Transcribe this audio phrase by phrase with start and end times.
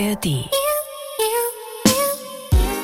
[0.00, 0.26] ARD.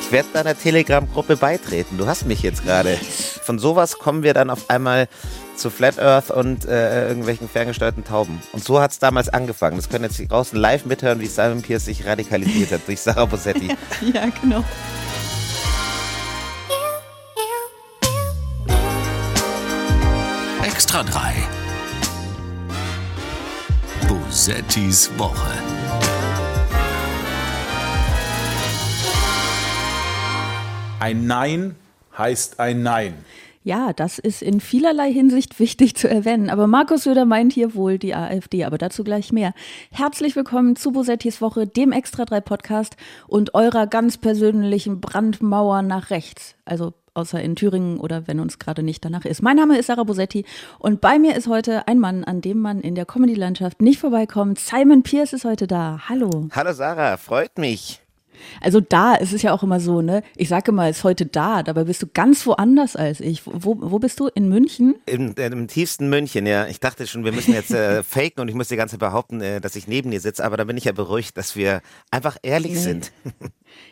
[0.02, 1.96] Ich werde deiner Telegram-Gruppe beitreten.
[1.96, 2.98] Du hast mich jetzt gerade.
[3.42, 5.08] Von sowas kommen wir dann auf einmal
[5.56, 8.40] zu Flat Earth und äh, irgendwelchen ferngesteuerten Tauben.
[8.52, 9.76] Und so hat es damals angefangen.
[9.76, 13.24] Das können jetzt die draußen live mithören, wie Simon Pierce sich radikalisiert hat durch Sarah
[13.24, 13.68] Bossetti.
[14.12, 14.62] ja, genau.
[20.62, 21.32] Extra 3.
[24.06, 25.75] Bosettis Woche.
[30.98, 31.76] Ein Nein
[32.16, 33.14] heißt ein Nein.
[33.64, 36.48] Ja, das ist in vielerlei Hinsicht wichtig zu erwähnen.
[36.48, 39.52] Aber Markus Söder meint hier wohl die AfD, aber dazu gleich mehr.
[39.90, 46.08] Herzlich willkommen zu Bosettis Woche, dem Extra 3 Podcast und eurer ganz persönlichen Brandmauer nach
[46.08, 46.54] rechts.
[46.64, 49.42] Also außer in Thüringen oder wenn uns gerade nicht danach ist.
[49.42, 50.46] Mein Name ist Sarah Bosetti
[50.78, 54.58] und bei mir ist heute ein Mann, an dem man in der Comedy-Landschaft nicht vorbeikommt.
[54.58, 56.00] Simon Pierce ist heute da.
[56.08, 56.48] Hallo.
[56.52, 58.05] Hallo Sarah, freut mich.
[58.60, 60.22] Also da ist es ja auch immer so, ne?
[60.36, 63.42] Ich sage immer, ist heute da, dabei bist du ganz woanders als ich.
[63.46, 64.28] Wo, wo bist du?
[64.34, 64.96] In München?
[65.06, 66.66] Im, äh, Im tiefsten München, ja.
[66.66, 69.40] Ich dachte schon, wir müssen jetzt äh, faken und ich muss die ganze Zeit behaupten,
[69.40, 72.36] äh, dass ich neben dir sitze, aber da bin ich ja beruhigt, dass wir einfach
[72.42, 72.78] ehrlich nee.
[72.78, 73.12] sind.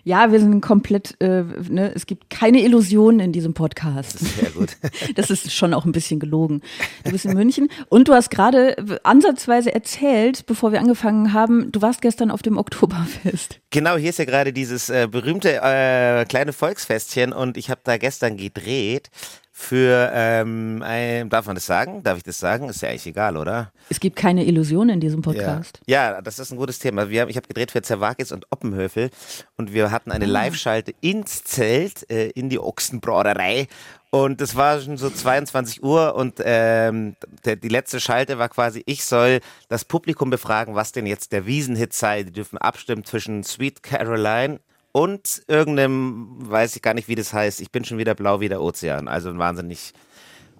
[0.03, 4.15] Ja, wir sind komplett, äh, ne, es gibt keine Illusionen in diesem Podcast.
[4.15, 4.77] Das ist sehr gut.
[5.15, 6.61] das ist schon auch ein bisschen gelogen.
[7.05, 11.83] Du bist in München und du hast gerade ansatzweise erzählt, bevor wir angefangen haben, du
[11.83, 13.61] warst gestern auf dem Oktoberfest.
[13.71, 17.97] Genau, hier ist ja gerade dieses äh, berühmte äh, kleine Volksfestchen und ich habe da
[17.97, 19.11] gestern gedreht
[19.57, 22.03] für, ähm, ein, darf man das sagen?
[22.03, 22.69] Darf ich das sagen?
[22.69, 23.71] Ist ja eigentlich egal, oder?
[23.89, 25.81] Es gibt keine Illusion in diesem Podcast.
[25.87, 27.09] Ja, ja das ist ein gutes Thema.
[27.09, 29.11] Wir haben, ich habe gedreht für Zerwakis und Oppenhöfel
[29.57, 30.29] und wir hatten eine ah.
[30.29, 33.69] Live-Schalte ins Zelt, äh, in die Ochsenbraderei
[34.15, 38.81] und es war schon so 22 Uhr und ähm, der, die letzte Schalte war quasi,
[38.87, 42.23] ich soll das Publikum befragen, was denn jetzt der Wiesenhit sei.
[42.23, 44.61] Die dürfen abstimmen zwischen Sweet Caroline
[44.97, 48.49] und irgendeinem, weiß ich gar nicht, wie das heißt, ich bin schon wieder blau wie
[48.49, 49.09] der Ozean.
[49.09, 49.93] Also ein wahnsinnig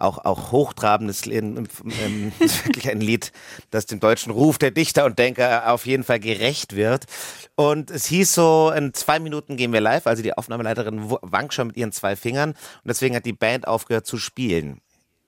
[0.01, 1.69] auch, auch hochtrabendes, ähm,
[2.39, 3.31] wirklich ein Lied,
[3.71, 7.05] das dem deutschen Ruf der Dichter und Denker auf jeden Fall gerecht wird.
[7.55, 11.69] Und es hieß so, in zwei Minuten gehen wir live, also die Aufnahmeleiterin wankt schon
[11.69, 14.81] mit ihren zwei Fingern und deswegen hat die Band aufgehört zu spielen.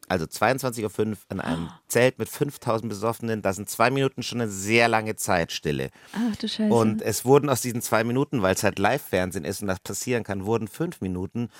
[0.08, 3.42] Also 22.05 Uhr in einem Zelt mit 5000 Besoffenen.
[3.42, 5.90] Da sind zwei Minuten schon eine sehr lange Zeit Stille.
[6.12, 6.72] Ach du Scheiße.
[6.72, 10.24] Und es wurden aus diesen zwei Minuten, weil es halt Live-Fernsehen ist und das passieren
[10.24, 11.50] kann, wurden fünf Minuten.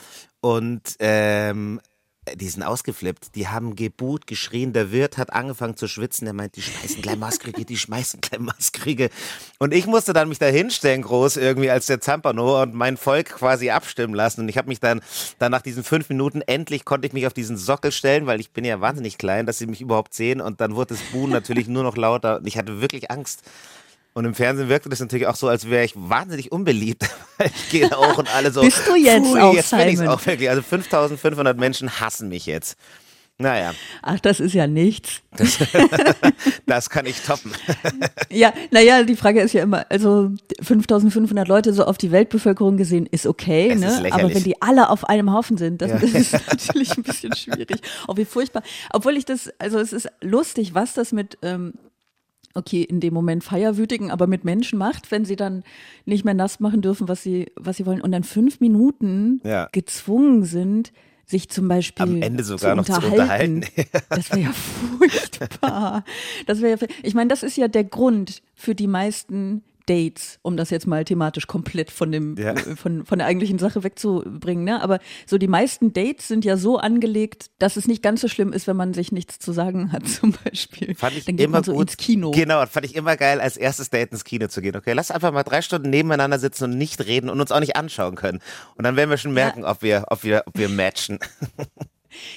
[0.41, 1.81] Und ähm,
[2.35, 3.35] die sind ausgeflippt.
[3.35, 4.73] Die haben geboot, geschrien.
[4.73, 6.25] Der Wirt hat angefangen zu schwitzen.
[6.25, 9.11] Der meint, die schmeißen gleich Maskrige, die schmeißen gleich Maskrige.
[9.59, 13.31] Und ich musste dann mich da hinstellen, groß irgendwie als der Zampano und mein Volk
[13.31, 14.43] quasi abstimmen lassen.
[14.43, 15.01] Und ich habe mich dann,
[15.39, 18.51] dann nach diesen fünf Minuten, endlich konnte ich mich auf diesen Sockel stellen, weil ich
[18.51, 20.41] bin ja wahnsinnig klein, dass sie mich überhaupt sehen.
[20.41, 22.39] Und dann wurde das Buhen natürlich nur noch lauter.
[22.39, 23.43] Und ich hatte wirklich Angst.
[24.17, 27.05] Und im Fernsehen wirkte das natürlich auch so, als wäre ich wahnsinnig unbeliebt.
[27.45, 28.63] ich gehe auch und alle so.
[28.63, 29.85] Bist du jetzt pfui, auch, jetzt Simon?
[29.85, 30.49] bin ich auch wirklich.
[30.49, 32.79] Also 5500 Menschen hassen mich jetzt.
[33.37, 33.75] Naja.
[34.01, 35.21] Ach, das ist ja nichts.
[35.37, 35.59] Das,
[36.67, 37.53] das kann ich toppen.
[38.31, 40.31] ja, naja, die Frage ist ja immer, also
[40.63, 43.89] 5500 Leute so auf die Weltbevölkerung gesehen ist okay, Es ne?
[43.89, 45.99] ist aber wenn die alle auf einem Haufen sind, das Ja.
[45.99, 47.83] ist natürlich ein bisschen schwierig.
[48.09, 48.63] Oh, wie furchtbar.
[48.95, 51.75] Obwohl ich das, also es ist lustig, was das mit, ähm,
[52.57, 55.63] okay, in dem Moment feierwütigen, aber mit Menschen macht, wenn sie dann
[56.05, 59.69] nicht mehr nass machen dürfen, was sie, was sie wollen und dann fünf Minuten Ja.
[59.73, 60.93] gezwungen sind,
[61.25, 63.57] sich zum Beispiel Am Ende sogar zu noch zu unterhalten.
[63.57, 63.91] unterhalten.
[64.11, 66.05] Das wäre ja furchtbar.
[66.47, 70.57] Das wäre ja, ich meine, das ist ja der Grund für die meisten Dates, um
[70.57, 72.55] das jetzt mal thematisch komplett von dem Ja.
[72.57, 74.65] von, von der eigentlichen Sache wegzubringen.
[74.65, 74.83] Ne?
[74.83, 78.53] Aber so die meisten Dates sind ja so angelegt, dass es nicht ganz so schlimm
[78.53, 80.95] ist, wenn man sich nichts zu sagen hat, zum Beispiel.
[80.95, 81.83] Fand ich Dann geht immer man so gut.
[81.83, 82.31] ins Kino.
[82.33, 84.77] Genau, fand ich immer geil, als erstes Date ins Kino zu gehen.
[84.77, 87.77] Okay, lass einfach mal drei Stunden nebeneinander sitzen und nicht reden und uns auch nicht
[87.77, 88.41] anschauen können.
[88.77, 91.19] Und dann werden wir schon merken, ob wir, ob wir, ob wir matchen.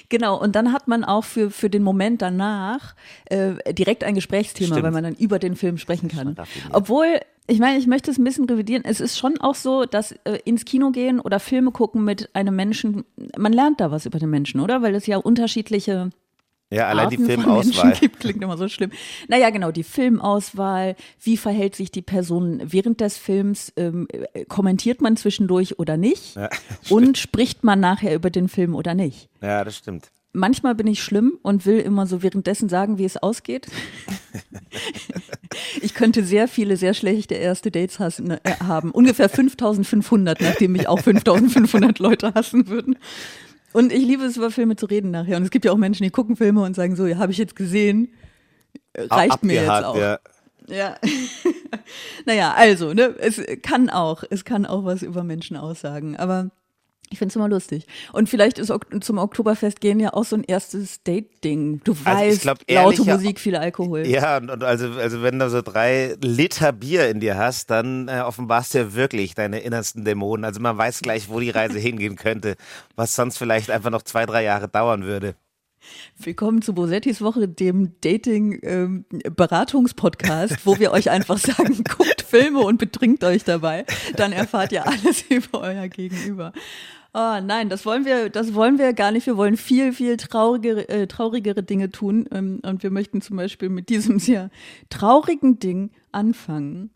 [0.09, 2.96] Genau, und dann hat man auch für, für den Moment danach
[3.26, 4.84] äh, direkt ein Gesprächsthema, Stimmt.
[4.84, 6.35] weil man dann über den Film sprechen kann.
[6.72, 8.84] Obwohl, ich meine, ich möchte es ein bisschen revidieren.
[8.85, 12.55] Es ist schon auch so, dass äh, ins Kino gehen oder Filme gucken mit einem
[12.55, 13.03] Menschen,
[13.37, 14.81] man lernt da was über den Menschen, oder?
[14.81, 16.11] Weil es ja unterschiedliche
[16.72, 17.85] Ja, allein die Arten von Filmauswahl.
[17.87, 18.91] Menschen gibt, klingt immer so schlimm.
[19.28, 25.01] Naja, genau, die Filmauswahl, wie verhält sich die Person während des Films, ähm, äh, kommentiert
[25.01, 26.49] man zwischendurch oder nicht Ja,
[26.90, 29.29] und spricht man nachher über den Film oder nicht.
[29.41, 30.11] Ja, das stimmt.
[30.31, 33.67] Manchmal bin ich schlimm und will immer so währenddessen sagen, wie es ausgeht.
[35.81, 38.91] Ich könnte sehr viele sehr schlechte erste Dates hassen, äh, haben.
[38.91, 42.97] Ungefähr 5500, nachdem mich auch 5500 Leute hassen würden.
[43.73, 45.37] Und ich liebe es, über Filme zu reden nachher.
[45.37, 47.40] Und es gibt ja auch Menschen, die gucken Filme und sagen so, ja, habe ich
[47.40, 48.09] jetzt gesehen,
[48.93, 49.97] Äh, reicht mir jetzt auch.
[49.97, 50.20] Ja.
[50.67, 50.96] Ja.
[52.25, 56.52] naja, also, ne, es kann auch, es kann auch was über Menschen aussagen, aber
[57.11, 57.88] ich finde es immer lustig.
[58.14, 58.72] Und vielleicht ist
[59.02, 61.82] zum Oktoberfest gehen ja auch so ein erstes Date-Ding.
[61.84, 64.06] Du weißt, Also ich glaub, laute Musik, viel Alkohol.
[64.06, 68.08] Ja, und, und also, also wenn du so drei Liter Bier in dir hast, dann
[68.08, 70.46] äh, offenbarst du ja wirklich deine innersten Dämonen.
[70.46, 72.56] Also man weiß gleich, wo die Reise hingehen könnte,
[72.96, 75.35] was sonst vielleicht einfach noch zwei, drei Jahre dauern würde.
[76.17, 83.23] Willkommen zu Bosettis Woche, dem Dating-Beratungspodcast, wo wir euch einfach sagen, guckt Filme und betrinkt
[83.23, 83.85] euch dabei.
[84.16, 86.53] Dann erfahrt ihr alles über euer Gegenüber.
[87.11, 89.26] Oh, nein, das wollen wir, das wollen wir gar nicht.
[89.26, 92.29] Wir wollen viel, viel traurigere, äh, traurigere Dinge tun.
[92.32, 94.52] Ähm, und wir möchten zum Beispiel mit diesem sehr
[94.90, 96.91] traurigen Ding anfangen.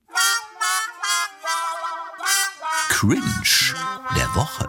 [2.89, 3.75] Cringe
[4.15, 4.67] der Woche.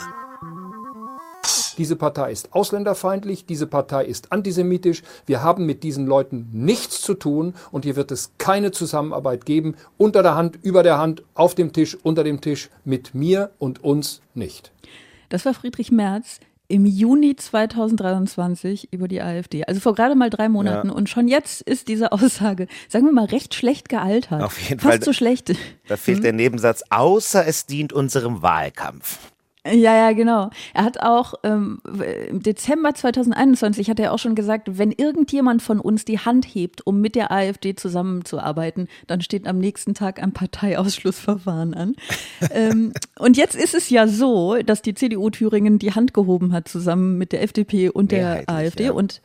[1.76, 5.02] Diese Partei ist ausländerfeindlich, diese Partei ist antisemitisch.
[5.26, 9.74] Wir haben mit diesen Leuten nichts zu tun und hier wird es keine Zusammenarbeit geben,
[9.98, 13.82] unter der Hand, über der Hand, auf dem Tisch, unter dem Tisch, mit mir und
[13.82, 14.72] uns nicht.
[15.34, 16.38] Das war Friedrich Merz
[16.68, 19.64] im Juni 2023 über die AfD.
[19.64, 20.90] Also vor gerade mal drei Monaten.
[20.90, 24.44] Und schon jetzt ist diese Aussage, sagen wir mal, recht schlecht gealtert.
[24.44, 25.02] Auf jeden Fast Fall.
[25.02, 25.52] so schlecht.
[25.88, 29.18] Da fehlt der Nebensatz, außer es dient unserem Wahlkampf.
[29.66, 30.50] Ja, ja, genau.
[30.74, 31.80] Er hat auch ähm,
[32.28, 36.86] im Dezember 2021 hat er auch schon gesagt, wenn irgendjemand von uns die Hand hebt,
[36.86, 41.94] um mit der AfD zusammenzuarbeiten, dann steht am nächsten Tag ein Parteiausschlussverfahren an.
[42.50, 46.68] ähm, und jetzt ist es ja so, dass die CDU Thüringen die Hand gehoben hat
[46.68, 48.92] zusammen mit der FDP und der AfD ja.
[48.92, 49.22] und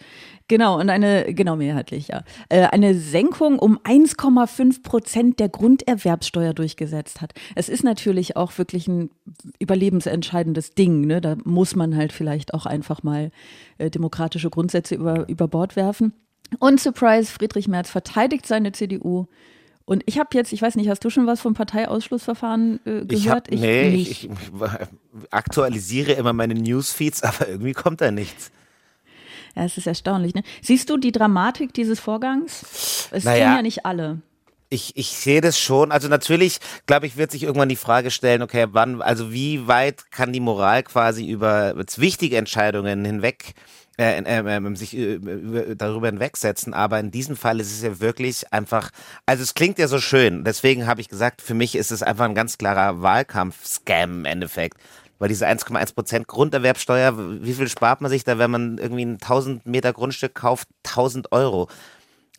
[0.50, 2.24] Genau, und eine, genau, mehrheitlich, ja.
[2.50, 7.34] Äh, eine Senkung um 1,5 Prozent der Grunderwerbssteuer durchgesetzt hat.
[7.56, 9.12] Es ist natürlich auch wirklich ein
[9.60, 11.22] überlebensentscheidendes Ding, ne?
[11.22, 13.32] Da muss man halt vielleicht auch einfach mal
[13.78, 16.14] äh, demokratische Grundsätze über, über Bord werfen.
[16.58, 19.28] Und Surprise, Friedrich Merz verteidigt seine CDU.
[19.86, 23.08] Und ich habe jetzt, ich weiß nicht, hast du schon was vom Parteiausschlussverfahren äh, gehört?
[23.12, 24.10] Ich hab, nee, nicht.
[24.10, 24.32] ich, ich
[25.30, 28.52] aktualisiere immer meine Newsfeeds, aber irgendwie kommt da nichts.
[29.60, 30.34] Ja, es ist erstaunlich.
[30.34, 30.44] Ne?
[30.62, 33.10] Siehst du die Dramatik dieses Vorgangs?
[33.12, 33.48] Es Naja.
[33.48, 34.22] tun ja nicht alle.
[34.70, 35.92] Ich, ich sehe das schon.
[35.92, 40.12] Also natürlich, glaube ich, wird sich irgendwann die Frage stellen, okay, wann, also wie weit
[40.12, 43.54] kann die Moral quasi über wichtige Entscheidungen hinweg
[43.98, 46.74] äh, äh, äh, sich äh, über, darüber hinwegsetzen.
[46.74, 48.92] Aber in diesem Fall ist es ja wirklich einfach,
[49.26, 50.46] also es klingt ja so schön.
[50.46, 54.78] Deswegen habe ich gesagt, für mich ist es einfach ein ganz klarer Wahlkampf-Scam im Endeffekt.
[55.20, 57.14] Weil diese 1,1 Prozent Grunderwerbsteuer,
[57.44, 60.68] wie viel spart man sich da, wenn man irgendwie ein 1000 Meter Grundstück kauft?
[60.86, 61.68] 1000 Euro.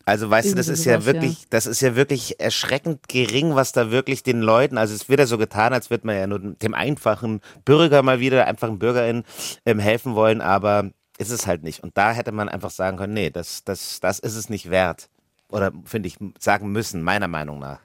[0.03, 1.13] Also weißt du, das Irgendwie ist ja sowas, ja.
[1.13, 5.19] wirklich, das ist ja wirklich erschreckend gering, was da wirklich den Leuten, also es wird
[5.19, 9.23] ja so getan, als würde man ja nur dem einfachen Bürger mal wieder, einfachen Bürgerin
[9.65, 10.89] ähm, helfen wollen, aber
[11.19, 11.83] ist es halt nicht.
[11.83, 15.07] Und da hätte man einfach sagen können, nee, das, das, das ist es nicht wert.
[15.49, 17.79] Oder finde ich, sagen müssen, meiner Meinung nach.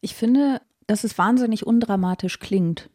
[0.00, 2.88] Ich finde, dass es wahnsinnig undramatisch klingt.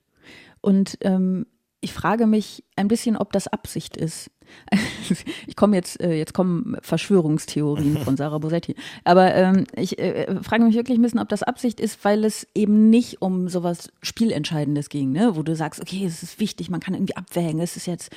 [0.68, 1.46] Und ähm,
[1.80, 4.30] ich frage mich ein bisschen, ob das Absicht ist.
[5.48, 8.76] Ich komme jetzt, äh, jetzt kommen Verschwörungstheorien von Sarah Bosetti.
[9.06, 12.46] Aber ähm, ich äh, frage mich wirklich ein bisschen, ob das Absicht ist, weil es
[12.54, 15.38] eben nicht um sowas Spielentscheidendes ging, ne?
[15.38, 18.12] wo du sagst, okay, es ist wichtig, man kann irgendwie abwägen, es ist jetzt,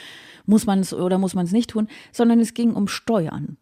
[0.44, 3.58] muss man es oder muss man es nicht tun, sondern es ging um Steuern.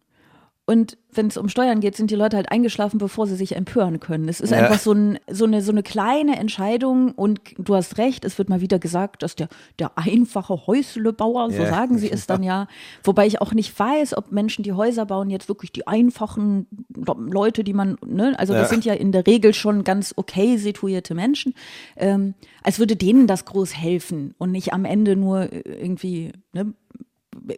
[0.69, 3.99] Und wenn es um Steuern geht, sind die Leute halt eingeschlafen, bevor sie sich empören
[3.99, 4.29] können.
[4.29, 4.57] Es ist Ja.
[4.57, 8.49] einfach so, ein, so, eine, so eine kleine Entscheidung und du hast recht, es wird
[8.49, 11.69] mal wieder gesagt, dass der, der einfache Häuslebauer, so Ja.
[11.69, 12.67] sagen sie es dann ja,
[13.03, 17.63] wobei ich auch nicht weiß, ob Menschen, die Häuser bauen, jetzt wirklich die einfachen Leute,
[17.63, 18.67] die man, ne, also das Ja.
[18.67, 21.55] sind ja in der Regel schon ganz okay situierte Menschen,
[21.97, 26.75] ähm, als würde denen das groß helfen und nicht am Ende nur irgendwie, ne,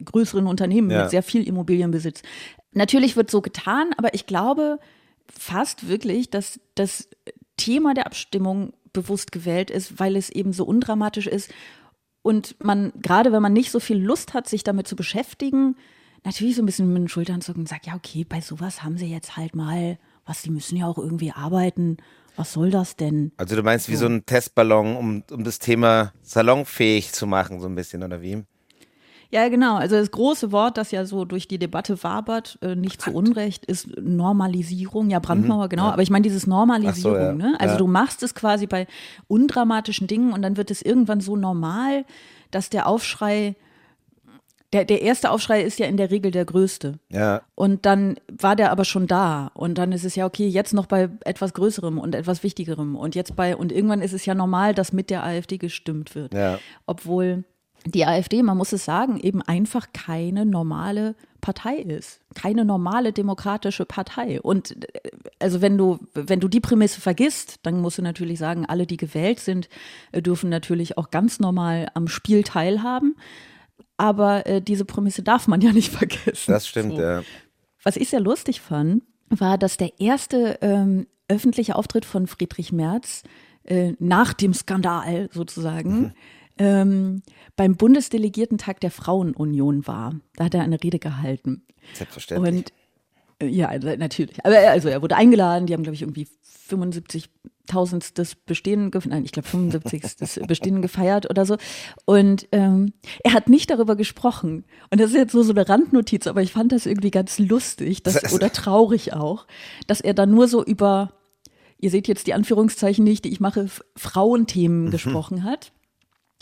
[0.06, 1.02] größeren Unternehmen Ja.
[1.02, 2.22] mit sehr viel Immobilienbesitz.
[2.74, 4.80] Natürlich wird so getan, aber ich glaube
[5.28, 7.10] fast wirklich, dass das
[7.58, 11.52] Thema der Abstimmung bewusst gewählt ist, weil es eben so undramatisch ist
[12.22, 15.76] und man, gerade wenn man nicht so viel Lust hat, sich damit zu beschäftigen,
[16.24, 18.98] natürlich so ein bisschen mit den Schultern zucken und sagt, ja, okay, bei sowas haben
[18.98, 21.98] sie jetzt halt mal, was, die müssen ja auch irgendwie arbeiten.
[22.36, 23.32] Was soll das denn?
[23.38, 27.68] Also du meinst wie so ein Testballon, um, um das Thema salonfähig zu machen, so
[27.68, 28.44] ein bisschen, oder wie?
[29.32, 29.78] Ja, genau.
[29.78, 33.66] Also das große Wort, das ja so durch die Debatte wabert, äh, nicht zu Unrecht,
[33.66, 35.10] ist Normalisierung.
[35.10, 35.86] Ja, Brandmauer, genau.
[35.86, 37.36] Aber ich meine dieses Normalisierung.
[37.36, 37.40] Mhm.
[37.40, 37.52] So, ja.
[37.52, 37.56] ne?
[37.60, 37.78] Also Ja.
[37.78, 38.88] du machst es quasi bei
[39.28, 42.04] undramatischen Dingen und dann wird es irgendwann so normal,
[42.52, 43.56] dass der Aufschrei,
[44.74, 47.00] der, der erste Aufschrei ist ja in der Regel der größte.
[47.10, 47.42] Ja.
[47.56, 49.52] Und dann war der aber schon da.
[49.54, 52.98] Und dann ist es ja okay, jetzt noch bei etwas Größerem und etwas Wichtigerem.
[52.98, 56.34] Und jetzt bei, und irgendwann ist es ja normal, dass mit der AfD gestimmt wird.
[56.34, 56.60] Ja.
[56.86, 57.46] Obwohl
[57.86, 62.22] die AfD, man muss es sagen, eben einfach keine normale Partei ist.
[62.36, 64.40] Keine normale demokratische Partei.
[64.40, 68.66] Und äh, also wenn du, wenn du die Prämisse vergisst, dann musst du natürlich sagen,
[68.68, 69.68] alle, die gewählt sind,
[70.12, 73.16] äh, dürfen natürlich auch ganz normal am Spiel teilhaben.
[73.98, 76.52] Aber äh, diese Prämisse darf man ja nicht vergessen.
[76.52, 77.02] Das stimmt, So.
[77.02, 77.24] ja.
[77.84, 83.24] Was ich sehr lustig fand, war, dass der erste ähm, öffentliche Auftritt von Friedrich Merz
[83.64, 86.14] äh, nach dem Skandal sozusagen
[86.62, 87.22] ähm,
[87.56, 90.16] beim Bundesdelegiertentag der Frauenunion war.
[90.36, 91.64] Da hat er eine Rede gehalten.
[91.94, 92.54] Selbstverständlich.
[92.56, 92.74] Und
[93.40, 94.44] äh, ja, also, natürlich.
[94.46, 96.28] Aber er- also er wurde eingeladen, die haben, glaube ich, irgendwie
[96.70, 101.58] 75.000 des Bestehen, nein, ich glaube 75 des Bestehen gefeiert oder so.
[102.06, 104.66] Und ähm, er hat nicht darüber gesprochen.
[104.90, 108.04] Und das ist jetzt nur so eine Randnotiz, aber ich fand das irgendwie ganz lustig
[108.04, 109.48] dass, oder traurig auch,
[109.88, 111.12] dass er da nur so über,
[111.80, 115.72] ihr seht jetzt die Anführungszeichen nicht, die ich mache, Frauenthemen gesprochen hat.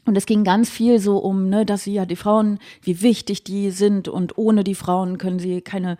[0.05, 3.43] Und es ging ganz viel so um, ne, dass sie ja die Frauen, wie wichtig
[3.43, 5.97] die sind und ohne die Frauen können sie keine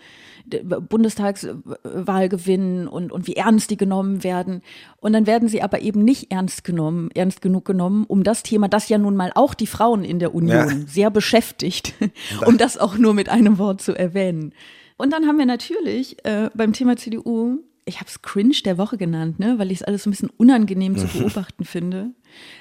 [0.50, 4.62] Bundestagswahl gewinnen und, und wie ernst die genommen werden.
[4.98, 8.68] Und dann werden sie aber eben nicht ernst genommen, ernst genug genommen, um das Thema,
[8.68, 10.68] das ja nun mal auch die Frauen in der Union Ja.
[10.88, 11.94] sehr beschäftigt,
[12.46, 14.54] um das auch nur mit einem Wort zu erwähnen.
[14.98, 18.98] Und dann haben wir natürlich äh, beim Thema CDU, ich habe es Cringe der Woche
[18.98, 22.12] genannt, ne, weil ich es alles so ein bisschen unangenehm zu beobachten finde.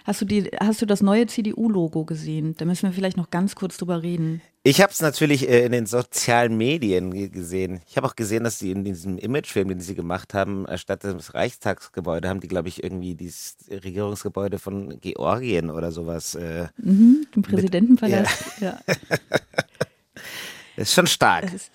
[0.04, 2.54] Hast du die, hast du das neue CDU-Logo gesehen?
[2.56, 4.40] Da müssen wir vielleicht noch ganz kurz drüber reden.
[4.64, 7.80] Ich habe es natürlich äh, in den sozialen Medien ge- gesehen.
[7.88, 11.34] Ich habe auch gesehen, dass sie in diesem Imagefilm, den sie gemacht haben, statt des
[11.34, 16.34] Reichstagsgebäude, haben die, glaube ich, irgendwie dieses Regierungsgebäude von Georgien oder sowas.
[16.34, 18.60] Äh, Im Präsidentenpalast.
[18.60, 18.78] Ja.
[20.76, 21.44] ist schon stark.
[21.44, 21.70] Es ist,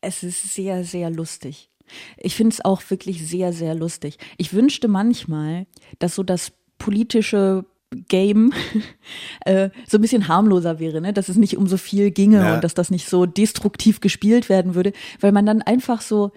[0.00, 1.70] es ist sehr, sehr lustig.
[2.16, 4.18] Ich finde es auch wirklich sehr, sehr lustig.
[4.38, 5.66] Ich wünschte manchmal,
[5.98, 7.64] dass so das politische
[8.08, 8.52] Game
[9.44, 11.12] äh, so ein bisschen harmloser wäre, ne?
[11.12, 12.54] dass es nicht um so viel ginge Ja.
[12.56, 16.32] und dass das nicht so destruktiv gespielt werden würde, weil man dann einfach so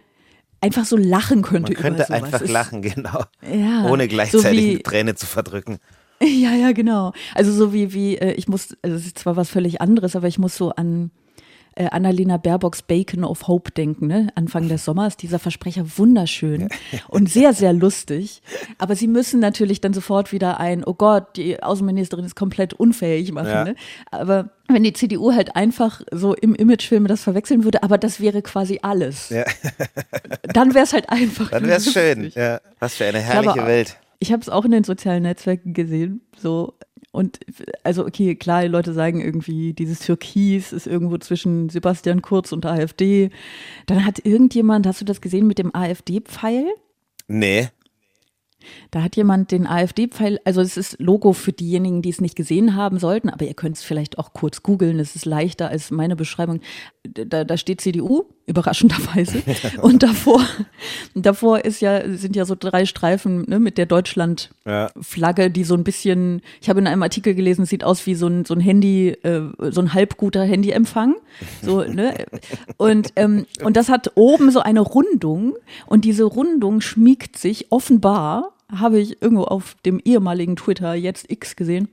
[0.61, 3.23] einfach so lachen könnte Man könnte einfach Es- lachen, genau.
[3.41, 5.77] Ja, Ohne so gleichzeitig wie- eine Träne zu verdrücken.
[6.21, 7.13] Ja, ja, genau.
[7.33, 10.27] Also so wie, wie, äh, ich muss, also es ist zwar was völlig anderes, aber
[10.27, 11.11] ich muss so an
[11.75, 14.29] äh, Annalena Baerbocks Bacon of Hope denken, ne?
[14.35, 16.69] Anfang des Sommers, dieser Versprecher wunderschön
[17.07, 18.41] und sehr, sehr lustig.
[18.77, 23.31] Aber sie müssen natürlich dann sofort wieder ein, oh Gott, die Außenministerin ist komplett unfähig
[23.31, 23.47] machen.
[23.49, 23.63] Ja.
[23.63, 23.75] Ne?
[24.11, 28.41] Aber wenn die CDU halt einfach so im Imagefilm das verwechseln würde, aber das wäre
[28.41, 29.45] quasi alles, Ja.
[30.53, 31.49] dann wäre es halt einfach.
[31.49, 32.31] Dann wäre es schön.
[32.35, 32.59] Ja.
[32.79, 33.97] Was für eine Ich herrliche habe- Welt.
[34.21, 36.73] Ich habe es auch in den sozialen Netzwerken gesehen, so
[37.11, 37.39] und
[37.83, 42.65] also okay, klar, die Leute sagen irgendwie, dieses Türkis ist irgendwo zwischen Sebastian Kurz und
[42.65, 43.31] AfD.
[43.87, 46.67] Dann hat irgendjemand, hast du das gesehen mit dem AfD-Pfeil?
[47.27, 47.69] Nee.
[48.91, 52.75] Da hat jemand den AfD-Pfeil, also es ist Logo für diejenigen, die es nicht gesehen
[52.75, 56.15] haben sollten, aber ihr könnt es vielleicht auch kurz googeln, es ist leichter als meine
[56.15, 56.59] Beschreibung.
[57.03, 59.41] Da, da steht CDU, überraschenderweise.
[59.81, 60.41] Und davor,
[61.15, 65.83] davor ist ja, sind ja so drei Streifen ne, mit der Deutschland-Flagge, die so ein
[65.83, 68.59] bisschen, ich habe in einem Artikel gelesen, es sieht aus wie so ein, so ein
[68.59, 71.15] Handy, äh, so ein halbguter Handyempfang.
[71.61, 72.25] So, ne?
[72.77, 78.53] Und, ähm, und das hat oben so eine Rundung und diese Rundung schmiegt sich offenbar,
[78.75, 81.87] habe ich irgendwo auf dem ehemaligen Twitter, jetzt X gesehen,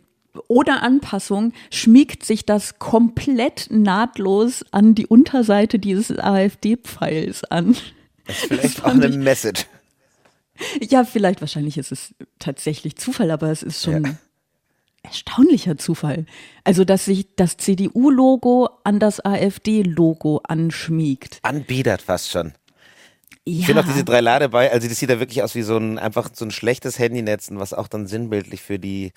[0.49, 7.77] ohne Anpassung schmiegt sich das komplett nahtlos an die Unterseite dieses AfD-Pfeils an.
[8.27, 9.67] Das ist vielleicht auch fand eine ich- Message.
[10.81, 14.17] Ja, vielleicht, wahrscheinlich ist es tatsächlich Zufall, aber es ist schon
[15.03, 16.25] erstaunlicher Zufall.
[16.65, 21.41] Also, dass sich das CDU-Logo an das AfD-Logo anschmiegt.
[21.43, 22.55] Anbiedert fast schon.
[23.45, 23.61] Ja.
[23.61, 25.99] Ich finde auch diese drei Ladebei, also das sieht ja wirklich aus wie so ein
[26.01, 29.13] einfach so ein schlechtes Handynetz, was auch dann sinnbildlich für die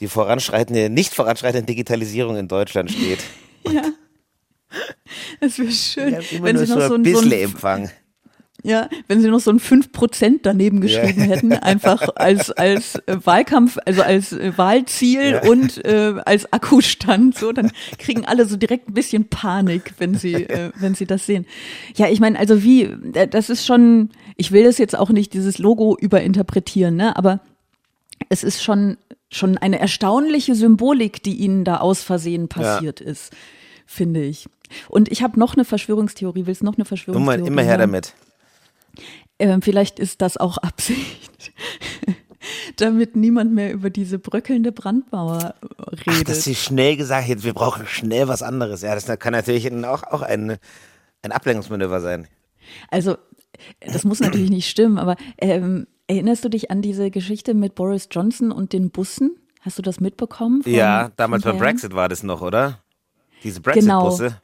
[0.00, 3.20] die voranschreitende, nicht voranschreitende Digitalisierung in Deutschland steht.
[3.70, 3.82] ja.
[5.40, 7.90] Es wäre schön, wenn sie noch so ein so bisschen Empfang.
[8.64, 13.76] Ja, wenn sie noch so ein 5% daneben geschrieben hätten, einfach als, als äh, Wahlkampf,
[13.84, 15.50] also als äh, Wahlziel Ja.
[15.50, 20.34] und äh, als Akkustand, so, dann kriegen alle so direkt ein bisschen Panik, wenn sie,
[20.34, 21.44] äh, wenn sie das sehen.
[21.96, 25.34] Ja, ich meine, also wie, äh, das ist schon, ich will das jetzt auch nicht
[25.34, 27.40] dieses Logo überinterpretieren, ne, aber
[28.28, 28.96] es ist schon,
[29.32, 33.32] schon eine erstaunliche Symbolik, die ihnen da aus Versehen passiert ist,
[33.86, 34.46] finde ich.
[34.88, 37.46] Und ich habe noch eine Verschwörungstheorie, willst du noch eine Immer, Verschwörungstheorie?
[37.48, 37.80] immer her hören?
[37.80, 38.14] damit.
[39.38, 41.52] Ähm, vielleicht ist das auch Absicht,
[42.76, 46.28] damit niemand mehr über diese bröckelnde Brandmauer Ach, redet.
[46.28, 48.82] dass sie schnell gesagt hat, wir brauchen schnell was anderes.
[48.82, 50.58] Ja, das kann natürlich auch, auch ein,
[51.22, 52.28] ein Ablenkungsmanöver sein.
[52.90, 53.16] also,
[53.80, 58.08] das muss natürlich nicht stimmen, aber ähm, erinnerst du dich an diese Geschichte mit Boris
[58.10, 59.36] Johnson und den Bussen?
[59.60, 60.62] Hast du das mitbekommen?
[60.66, 61.58] Ja, damals beim?
[61.58, 62.80] Brexit war das noch, oder?
[63.44, 64.04] Diese Genau.
[64.04, 64.40] Brexit-Busse.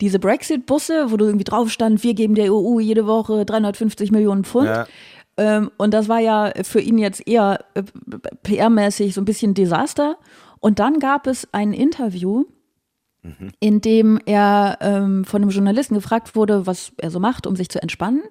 [0.00, 4.44] Diese Brexit-Busse, wo du irgendwie drauf stand, wir geben der EU jede Woche 350 Millionen
[4.44, 4.66] Pfund.
[4.66, 4.86] Ja.
[5.36, 7.82] Ähm, und das war ja für ihn jetzt eher äh,
[8.44, 10.16] PR-mäßig so ein bisschen Desaster.
[10.60, 12.44] Und dann gab es ein Interview,
[13.60, 17.68] in dem er ähm, von einem Journalisten gefragt wurde, was er so macht, um sich
[17.68, 18.22] zu entspannen.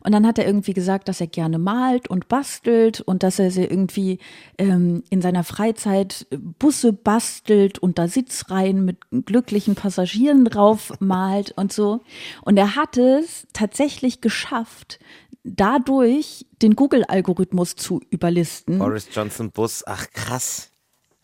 [0.00, 3.50] Und dann hat er irgendwie gesagt, dass er gerne malt und bastelt und dass er
[3.50, 4.18] sie irgendwie
[4.58, 6.26] ähm, in seiner Freizeit
[6.58, 12.02] Busse bastelt und da Sitzreihen mit glücklichen Passagieren drauf malt und so.
[12.42, 14.98] Und er hat es tatsächlich geschafft,
[15.46, 18.78] dadurch den Google-Algorithmus zu überlisten.
[18.78, 19.84] Boris Johnson Bus.
[19.86, 20.72] Ach, krass.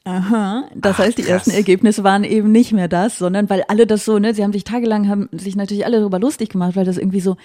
[0.05, 1.33] Aha, das Ach, heißt, die krass.
[1.33, 4.53] ersten Ergebnisse waren eben nicht mehr das, sondern weil alle das so, ne, sie haben
[4.53, 7.37] sich tagelang, haben sich natürlich alle darüber lustig gemacht, weil das irgendwie so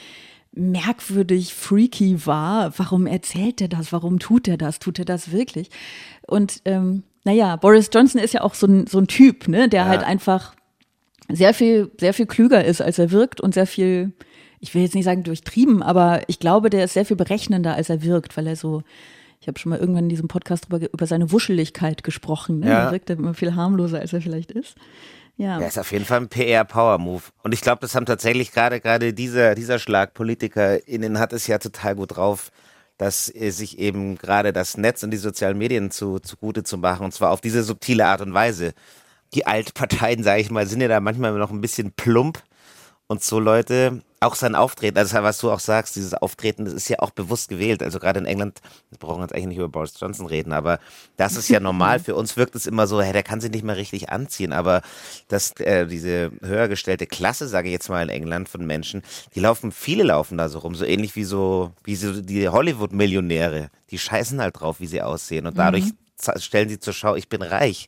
[0.54, 2.74] merkwürdig, freaky war.
[2.78, 3.94] Warum erzählt er das?
[3.94, 4.80] Warum tut er das?
[4.80, 5.70] Tut er das wirklich?
[6.26, 9.86] Und ähm, naja, Boris Johnson ist ja auch so ein, so ein Typ, ne, der
[9.86, 10.56] halt einfach
[11.30, 14.14] sehr viel, sehr viel klüger ist, als er wirkt und sehr viel,
[14.60, 17.90] ich will jetzt nicht sagen durchtrieben, aber ich glaube, der ist sehr viel berechnender, als
[17.90, 18.82] er wirkt, weil er so,
[19.40, 22.60] ich habe schon mal irgendwann in diesem Podcast über, über seine Wuscheligkeit gesprochen.
[22.60, 22.70] Ne?
[22.70, 22.86] Ja.
[22.86, 24.76] Er wirkt immer viel harmloser, als er vielleicht ist.
[25.38, 25.60] Ja.
[25.60, 27.22] Ja, ist auf jeden Fall ein PR-Power-Move.
[27.44, 31.60] Und ich glaube, das haben tatsächlich gerade gerade dieser, dieser Schlag PolitikerInnen hat es ja
[31.60, 32.52] total gut drauf,
[32.98, 37.06] dass äh, sich eben gerade das Netz und die sozialen Medien zu, zugute zu machen.
[37.06, 38.74] Und zwar auf diese subtile Art und Weise.
[39.36, 42.42] Die Altparteien, sage ich mal, sind ja da manchmal noch ein bisschen plump.
[43.10, 46.90] Und so Leute, auch sein Auftreten, also was du auch sagst, dieses Auftreten, das ist
[46.90, 47.82] ja auch bewusst gewählt.
[47.82, 48.60] Also gerade in England,
[48.90, 50.80] wir brauchen jetzt eigentlich nicht über Boris Johnson reden, aber
[51.16, 52.00] das ist ja normal.
[52.04, 54.52] Für uns wirkt es immer so, hey, der kann sich nicht mehr richtig anziehen.
[54.52, 54.82] Aber
[55.30, 59.04] dass äh, diese höher gestellte Klasse, sage ich jetzt mal in England, von Menschen,
[59.36, 63.70] die laufen, viele laufen da so rum, so ähnlich wie so, wie so die Hollywood-Millionäre.
[63.92, 65.46] Die scheißen halt drauf, wie sie aussehen.
[65.48, 65.86] Und dadurch
[66.18, 67.88] za- stellen sie zur Schau, ich bin reich.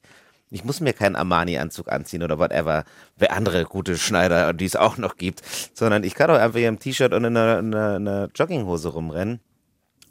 [0.51, 2.83] Ich muss mir keinen Armani-Anzug anziehen oder whatever,
[3.17, 6.69] wer andere gute Schneider, die es auch noch gibt, sondern ich kann auch einfach hier
[6.69, 9.41] im T-Shirt und in einer, in einer, in einer Jogginghose rumrennen.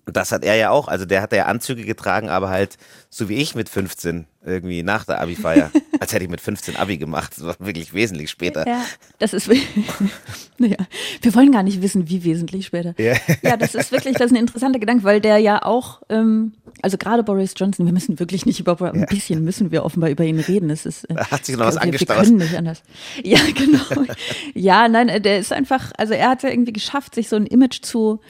[0.09, 0.89] Und das hat er ja auch.
[0.89, 2.79] Also der hat ja Anzüge getragen, aber halt
[3.11, 5.71] so wie ich mit 15 irgendwie nach der Abi-Feier.
[6.01, 7.33] Als hätte ich mit 15 Abi gemacht.
[7.37, 8.67] Das war wirklich wesentlich später.
[8.67, 8.83] Ja,
[9.19, 9.51] das ist,
[10.59, 10.77] naja,
[11.21, 12.95] wir wollen gar nicht wissen, wie wesentlich später.
[12.97, 13.17] Ja.
[13.43, 16.97] Ja, das ist wirklich, das ist ein interessanter Gedanke, weil der ja auch, ähm, also
[16.97, 20.39] gerade Boris Johnson, wir müssen wirklich nicht über, ein bisschen müssen wir offenbar über ihn
[20.41, 20.71] reden.
[20.71, 22.17] Es ist, äh, Da hat sich noch was wir, wir angestaut.
[22.17, 22.83] können nicht anders.
[23.23, 24.07] Ja, genau.
[24.55, 27.45] ja, nein, äh, der ist einfach, also er hat ja irgendwie geschafft, sich so ein
[27.47, 28.21] Image zu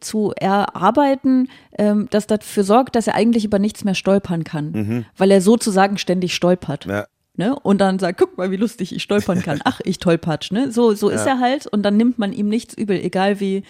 [0.00, 1.48] zu erarbeiten,
[1.78, 5.98] ähm, das dafür sorgt, dass er eigentlich über nichts mehr stolpern kann, weil er sozusagen
[5.98, 6.86] ständig stolpert.
[6.86, 6.92] Mhm.
[6.92, 7.06] Ja.
[7.38, 7.56] Ne?
[7.56, 9.60] Und dann sagt, guck mal, wie lustig ich stolpern kann.
[9.64, 10.50] Ach, ich tollpatsch.
[10.50, 10.72] Ne?
[10.72, 11.68] So, so ist er halt.
[11.68, 13.62] Und dann nimmt man ihm nichts übel, egal wie,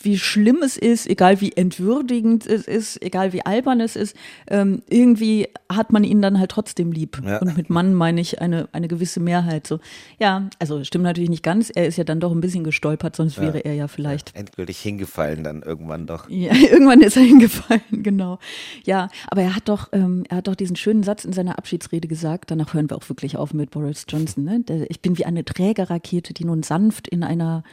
[0.00, 4.16] wie schlimm es ist, egal wie entwürdigend es ist, egal wie albern es ist.
[4.48, 7.20] Ähm, irgendwie hat man ihn dann halt trotzdem lieb.
[7.24, 7.38] Ja.
[7.38, 9.66] Und mit Mann meine ich eine, eine gewisse Mehrheit.
[9.66, 9.80] So,
[10.18, 11.70] ja, also stimmt natürlich nicht ganz.
[11.74, 15.44] Er ist ja dann doch ein bisschen gestolpert, sonst wäre er ja vielleicht Endgültig hingefallen
[15.44, 16.28] dann irgendwann doch.
[16.28, 18.38] ja, irgendwann ist er hingefallen, genau.
[18.84, 22.08] Ja, aber er hat doch, ähm, er hat doch diesen schönen Satz in seiner Abschiedsrede
[22.08, 22.50] gesagt.
[22.50, 24.44] Danach hören wir auch wirklich auf mit Boris Johnson.
[24.44, 24.60] Ne?
[24.60, 27.64] Der, ich bin wie eine Trägerrakete, die nun sanft in einer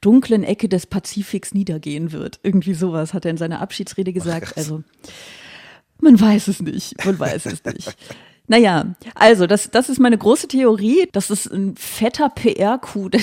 [0.00, 2.40] dunklen Ecke des Pazifiks niedergehen wird.
[2.42, 4.56] Irgendwie sowas hat er in seiner Abschiedsrede gesagt.
[4.56, 4.82] also
[6.00, 7.96] man weiß es nicht, man weiß es nicht.
[8.46, 13.20] Naja, also das, das ist meine große Theorie, dass es ein fetter PR-Coup der,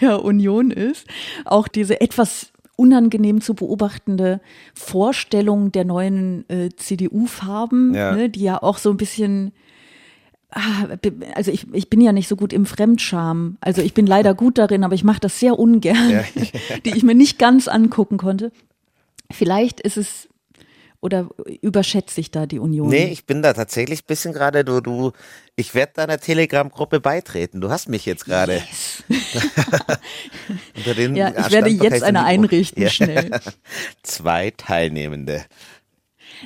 [0.00, 1.04] der Union ist.
[1.44, 4.40] Auch diese etwas unangenehm zu beobachtende
[4.74, 8.14] Vorstellung der neuen äh, CDU-Farben, Ja.
[8.14, 9.50] ne, die ja auch so ein bisschen
[10.50, 13.58] also ich, ich bin ja nicht so gut im Fremdscham.
[13.60, 16.24] Also ich bin leider gut darin, aber ich mache das sehr ungern,
[16.84, 18.50] die ich mir nicht ganz angucken konnte.
[19.30, 20.28] Vielleicht ist es
[21.00, 21.28] oder
[21.62, 22.88] überschätze ich da die Union?
[22.88, 25.12] Nee, ich bin da tatsächlich ein bisschen gerade, du, du,
[25.54, 27.60] ich werde deiner Telegram-Gruppe beitreten.
[27.60, 28.54] Du hast mich jetzt gerade.
[28.54, 29.04] Yes.
[31.14, 32.88] Ja, ich werde jetzt eine einrichten, Ja.
[32.88, 33.30] schnell.
[34.02, 35.44] Zwei Teilnehmende.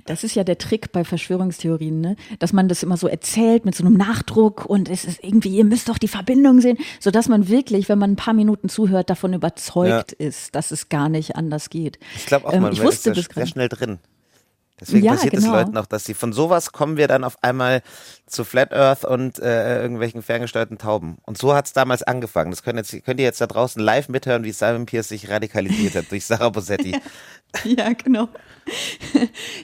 [0.06, 2.16] Das ist ja der Trick bei Verschwörungstheorien, ne?
[2.38, 5.64] dass man das immer so erzählt mit so einem Nachdruck und es ist irgendwie, ihr
[5.64, 9.32] müsst doch die Verbindung sehen, sodass man wirklich, wenn man ein paar Minuten zuhört, davon
[9.34, 11.98] überzeugt ist, dass es gar nicht anders geht.
[12.16, 13.46] Ich glaube auch, Ähm, man ich ist wusste bis sehr gerade.
[13.48, 13.98] schnell drin.
[14.82, 15.56] Deswegen Ja, passiert es genau.
[15.56, 17.82] Leuten auch, dass sie von sowas kommen wir dann auf einmal
[18.26, 21.18] zu Flat Earth und äh, irgendwelchen ferngesteuerten Tauben.
[21.24, 22.50] Und so hat es damals angefangen.
[22.50, 25.94] Das könnt, jetzt, könnt ihr jetzt da draußen live mithören, wie Simon Pierce sich radikalisiert
[25.94, 26.96] hat durch Sarah Bossetti.
[27.64, 28.30] Ja, genau.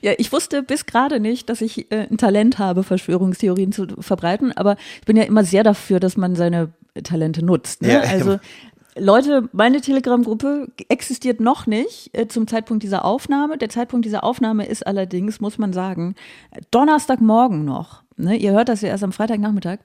[0.03, 4.53] ja, ich wusste bis gerade nicht, dass ich äh, ein Talent habe, Verschwörungstheorien zu verbreiten,
[4.53, 6.71] aber ich bin ja immer sehr dafür, dass man seine
[7.03, 7.81] Talente nutzt.
[7.81, 7.95] Ne?
[7.95, 8.39] Ja, also
[8.99, 13.59] Leute, meine Telegram-Gruppe existiert noch nicht äh, zum Zeitpunkt dieser Aufnahme.
[13.59, 16.15] Der Zeitpunkt dieser Aufnahme ist allerdings, muss man sagen,
[16.71, 18.03] Donnerstagmorgen noch.
[18.17, 18.37] Ne?
[18.37, 19.79] Ihr hört das ja erst am Freitagnachmittag.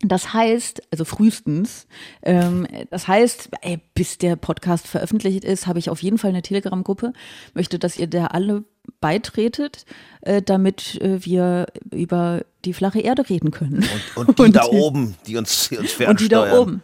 [0.00, 1.86] Das heißt, also frühestens,
[2.22, 6.42] ähm, das heißt, ey, bis der Podcast veröffentlicht ist, habe ich auf jeden Fall eine
[6.42, 7.12] Telegram-Gruppe.
[7.54, 8.64] Möchte, dass ihr da alle
[9.00, 9.86] beitretet,
[10.20, 13.86] äh, damit äh, wir über die flache Erde reden können.
[14.16, 16.10] Und, und die da oben, die uns, die uns fernsteuern.
[16.10, 16.82] Und die da oben.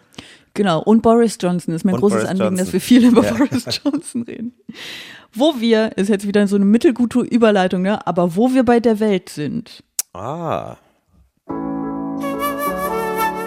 [0.55, 0.83] Genau.
[0.83, 2.65] Und Boris Johnson ist mein Und großes Boris Anliegen, Johnson.
[2.67, 3.33] dass wir viel über Ja.
[3.35, 4.53] Boris Johnson reden.
[5.33, 8.05] Wo wir, ist jetzt wieder so eine mittelgute Überleitung, ne?
[8.07, 9.85] aber wo wir bei der Welt sind.
[10.13, 10.77] Ah.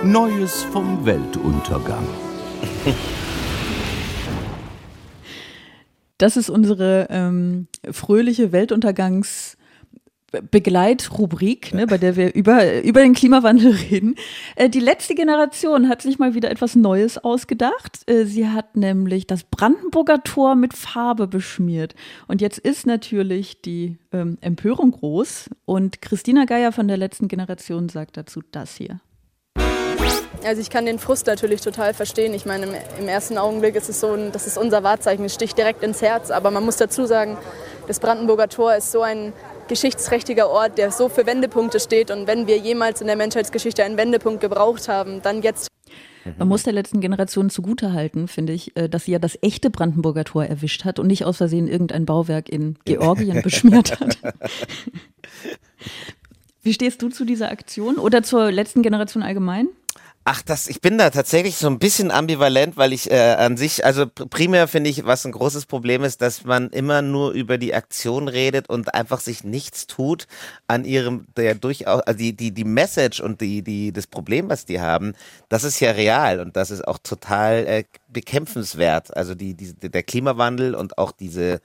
[0.03, 2.07] Neues vom Weltuntergang.
[6.17, 9.57] Das ist unsere ähm, fröhliche Weltuntergangs-
[10.41, 14.15] Begleitrubrik, ne, bei der wir über, über den Klimawandel reden.
[14.55, 17.99] Äh, die letzte Generation hat sich mal wieder etwas Neues ausgedacht.
[18.09, 21.95] Äh, sie hat nämlich das Brandenburger Tor mit Farbe beschmiert.
[22.27, 25.49] Und jetzt ist natürlich die ähm, Empörung groß.
[25.65, 28.99] Und Christina Geier von der letzten Generation sagt dazu das hier.
[30.45, 32.33] Also ich kann den Frust natürlich total verstehen.
[32.33, 35.33] Ich meine, im, im ersten Augenblick ist es so, ein, das ist unser Wahrzeichen, es
[35.33, 36.31] sticht direkt ins Herz.
[36.31, 37.37] Aber man muss dazu sagen,
[37.87, 39.31] das Brandenburger Tor ist so ein
[39.67, 42.11] geschichtsträchtiger Ort, der so für Wendepunkte steht.
[42.11, 45.67] Und wenn wir jemals in der Menschheitsgeschichte einen Wendepunkt gebraucht haben, dann jetzt.
[46.37, 50.23] Man muss der letzten Generation zugutehalten, finde ich, äh, dass sie ja das echte Brandenburger
[50.23, 54.17] Tor erwischt hat und nicht aus Versehen irgendein Bauwerk in Georgien beschmiert hat.
[56.61, 59.67] Wie stehst du zu dieser Aktion oder zur letzten Generation allgemein?
[60.25, 63.83] Ach, das, ich bin da tatsächlich so ein bisschen ambivalent, weil ich äh, an sich,
[63.83, 67.57] also pr- primär finde ich, was ein großes Problem ist, dass man immer nur über
[67.57, 70.27] die Aktion redet und einfach sich nichts tut
[70.65, 74.63] an ihrem, der durchaus, also die, die, die Message und die, die, das Problem, was
[74.65, 75.13] die haben,
[75.49, 79.17] das ist ja real und das ist auch total äh, bekämpfenswert.
[79.17, 81.59] Also die, die, der Klimawandel und auch diese,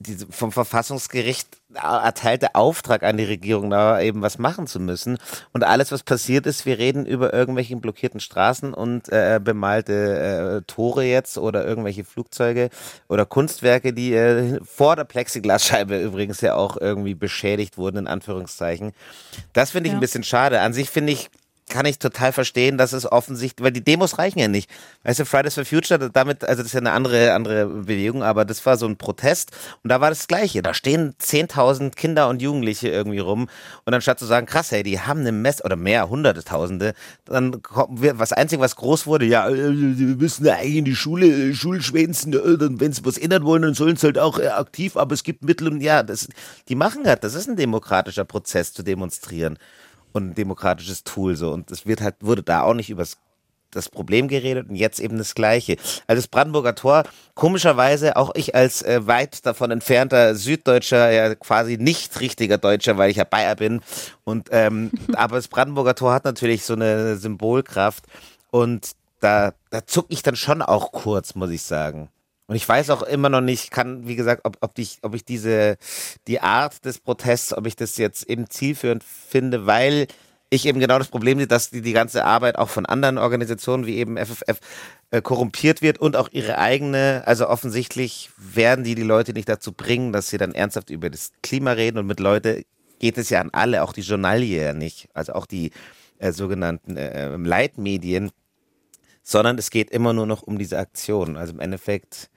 [0.00, 5.18] diese vom Verfassungsgericht erteilte Auftrag an die Regierung, da eben was machen zu müssen.
[5.52, 10.62] Und alles, was passiert ist, wir reden über irgendwelche blockierten Straßen und äh, bemalte äh,
[10.66, 12.70] Tore jetzt oder irgendwelche Flugzeuge
[13.08, 18.92] oder Kunstwerke, die äh, vor der Plexiglasscheibe übrigens ja auch irgendwie beschädigt wurden, in Anführungszeichen.
[19.52, 19.98] Das finde ich Ja.
[19.98, 20.60] ein bisschen schade.
[20.60, 21.28] An sich finde ich,
[21.70, 24.68] kann ich total verstehen, dass es offensichtlich, weil die Demos reichen ja nicht.
[25.04, 28.44] Weißt du, Fridays for Future, damit, also das ist ja eine andere, andere Bewegung, aber
[28.44, 29.52] das war so ein Protest
[29.82, 30.60] und da war das Gleiche.
[30.60, 33.48] Da stehen 10.000 Kinder und Jugendliche irgendwie rum
[33.86, 36.92] und anstatt zu sagen, krass, hey, die haben eine Mess oder mehr, hunderte Tausende,
[37.24, 40.84] dann kommen wir, was einzig, was groß wurde, ja, äh, wir müssen ja eigentlich in
[40.84, 44.38] die Schule, äh, Schulschwänzen, äh, wenn sie was ändern wollen, dann sollen sie halt auch
[44.38, 46.28] äh, aktiv, aber es gibt Mittel und ja, das,
[46.68, 49.56] die machen das, das ist ein demokratischer Prozess zu demonstrieren
[50.12, 53.18] und ein demokratisches Tool so und es wird halt wurde da auch nicht übers
[53.70, 55.76] das Problem geredet und jetzt eben das Gleiche.
[56.06, 61.76] Also das Brandenburger Tor, komischerweise auch ich als äh, weit davon entfernter Süddeutscher, ja quasi
[61.76, 63.80] nicht richtiger Deutscher, weil ich ja Bayer bin.
[64.24, 68.04] Und ähm, aber das Brandenburger Tor hat natürlich so eine Symbolkraft
[68.50, 72.08] und da, da zuck ich dann schon auch kurz, muss ich sagen.
[72.50, 75.24] Und ich weiß auch immer noch nicht, kann, wie gesagt, ob, ob, ich, ob ich
[75.24, 75.76] diese,
[76.26, 80.08] die Art des Protests, ob ich das jetzt eben zielführend finde, weil
[80.50, 83.86] ich eben genau das Problem sehe, dass die, die ganze Arbeit auch von anderen Organisationen
[83.86, 84.58] wie eben FFF
[85.12, 89.70] äh, korrumpiert wird und auch ihre eigene, also offensichtlich werden die die Leute nicht dazu
[89.70, 92.64] bringen, dass sie dann ernsthaft über das Klima reden und mit Leute
[92.98, 95.70] geht es ja an alle, auch die Journalie ja nicht, also auch die
[96.18, 98.32] äh, sogenannten äh, Leitmedien,
[99.22, 101.36] sondern es geht immer nur noch um diese Aktion.
[101.36, 102.28] Also im Endeffekt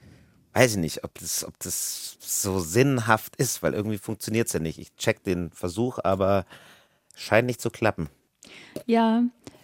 [0.53, 4.59] weiß ich nicht, ob das, ob das so sinnhaft ist, weil irgendwie funktioniert es ja
[4.59, 4.79] nicht.
[4.79, 6.45] Ich check den Versuch, aber
[7.15, 8.09] scheint nicht zu klappen.
[8.85, 9.23] Ja,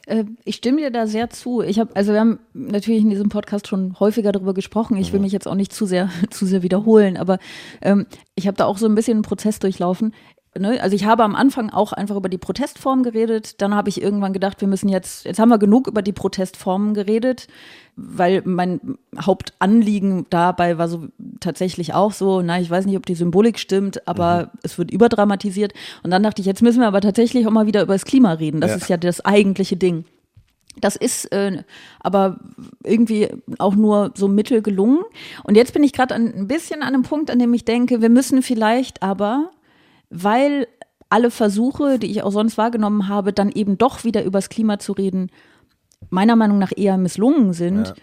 [0.10, 1.62] äh, ich stimme dir da sehr zu.
[1.62, 4.98] Ich habe, also wir haben natürlich in diesem Podcast schon häufiger darüber gesprochen.
[4.98, 7.38] Ich will mich jetzt auch nicht zu sehr, zu sehr wiederholen, aber
[7.82, 10.14] ähm, ich habe da auch so ein bisschen einen Prozess durchlaufen.
[10.58, 10.82] Ne?
[10.82, 13.62] Also ich habe am Anfang auch einfach über die Protestform geredet.
[13.62, 16.94] Dann habe ich irgendwann gedacht, wir müssen jetzt, jetzt haben wir genug über die Protestformen
[16.96, 17.48] geredet,
[17.96, 21.08] weil mein Hauptanliegen dabei war so
[21.40, 25.74] tatsächlich auch so, na, ich weiß nicht, ob die Symbolik stimmt, aber es wird überdramatisiert.
[26.04, 28.34] Und dann dachte ich, jetzt müssen wir aber tatsächlich auch mal wieder über das Klima
[28.34, 28.60] reden.
[28.60, 28.78] Das Ja.
[28.78, 30.06] ist ja das eigentliche Ding.
[30.82, 31.64] Das ist äh,
[32.00, 32.40] aber
[32.84, 35.00] irgendwie auch nur so mittel gelungen.
[35.44, 38.10] Und jetzt bin ich gerade ein bisschen an einem Punkt, an dem ich denke, wir
[38.10, 39.52] müssen vielleicht aber,
[40.10, 40.68] weil
[41.10, 44.94] alle Versuche, die ich auch sonst wahrgenommen habe, dann eben doch wieder übers Klima zu
[44.94, 45.32] reden,
[46.10, 47.94] meiner Meinung nach eher misslungen sind, äh,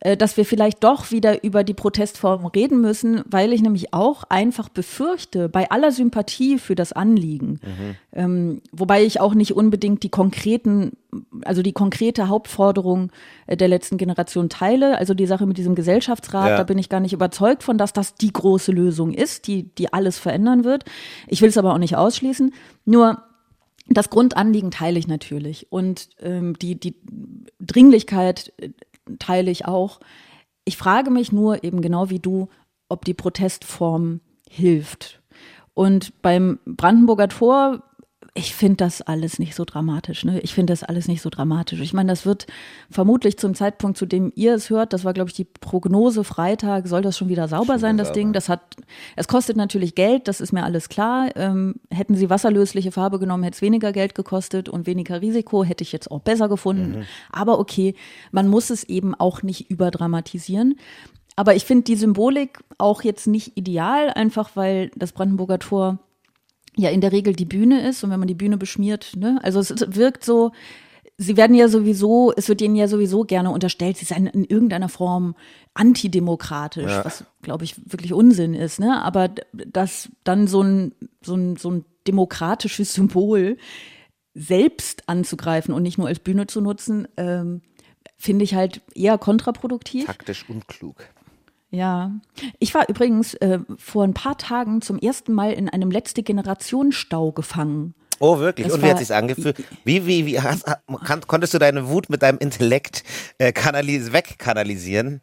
[0.00, 4.68] dass wir vielleicht doch wieder über die Protestform reden müssen, weil ich nämlich auch einfach
[4.68, 7.96] befürchte, bei aller Sympathie für das Anliegen, mhm.
[8.12, 10.92] ähm, wobei ich auch nicht unbedingt die konkreten,
[11.46, 13.10] also die konkrete Hauptforderung
[13.46, 16.56] äh, der letzten Generation teile, also die Sache mit diesem Gesellschaftsrat, ja.
[16.58, 19.94] da bin ich gar nicht überzeugt von, dass das die große Lösung ist, die, die
[19.94, 20.84] alles verändern wird.
[21.26, 22.52] Ich will es aber auch nicht ausschließen.
[22.84, 23.22] Nur
[23.88, 26.96] das Grundanliegen teile ich natürlich und ähm, die, die
[27.60, 28.70] Dringlichkeit äh,
[29.18, 30.00] teile ich auch.
[30.64, 32.48] Ich frage mich nur eben genau wie du,
[32.88, 35.22] ob die Protestform hilft.
[35.74, 37.82] Und beim Brandenburger Tor
[38.36, 40.24] ich finde das alles nicht so dramatisch.
[40.24, 40.40] Ne?
[40.40, 41.80] Ich finde das alles nicht so dramatisch.
[41.80, 42.46] Ich meine, das wird
[42.90, 46.86] vermutlich zum Zeitpunkt, zu dem ihr es hört, das war, glaube ich, die Prognose Freitag,
[46.86, 48.20] soll das schon wieder sauber schon sein, das sauber.
[48.20, 48.32] Ding.
[48.32, 48.60] Das hat,
[49.16, 51.30] es kostet natürlich Geld, das ist mir alles klar.
[51.34, 55.82] Ähm, hätten sie wasserlösliche Farbe genommen, hätte es weniger Geld gekostet und weniger Risiko, hätte
[55.82, 56.98] ich jetzt auch besser gefunden.
[56.98, 57.04] Mhm.
[57.32, 57.94] Aber okay,
[58.32, 60.76] man muss es eben auch nicht überdramatisieren.
[61.36, 65.98] Aber ich finde die Symbolik auch jetzt nicht ideal, einfach weil das Brandenburger Tor
[66.76, 69.60] ja in der Regel die Bühne ist und wenn man die Bühne beschmiert, ne, also
[69.60, 70.52] es wirkt so,
[71.18, 74.88] sie werden ja sowieso, es wird ihnen ja sowieso gerne unterstellt, sie seien in irgendeiner
[74.88, 75.34] Form
[75.74, 77.04] antidemokratisch, ja.
[77.04, 81.70] was glaube ich wirklich Unsinn ist, ne, aber dass dann so ein, so ein, so
[81.70, 83.56] ein demokratisches Symbol
[84.34, 87.62] selbst anzugreifen und nicht nur als Bühne zu nutzen, ähm,
[88.18, 90.06] finde ich halt eher kontraproduktiv.
[90.06, 90.96] Taktisch unklug.
[91.70, 92.12] Ja,
[92.58, 96.92] ich war übrigens äh, vor ein paar Tagen zum ersten Mal in einem letzte Generation
[96.92, 97.94] Stau gefangen.
[98.18, 98.66] Oh, wirklich?
[98.66, 99.56] Das Und wie hat sich's angefühlt?
[99.84, 100.64] Wie, wie, wie hast,
[101.04, 103.02] kann, konntest du deine Wut mit deinem Intellekt
[103.38, 105.20] äh, kanalis wegkanalisieren?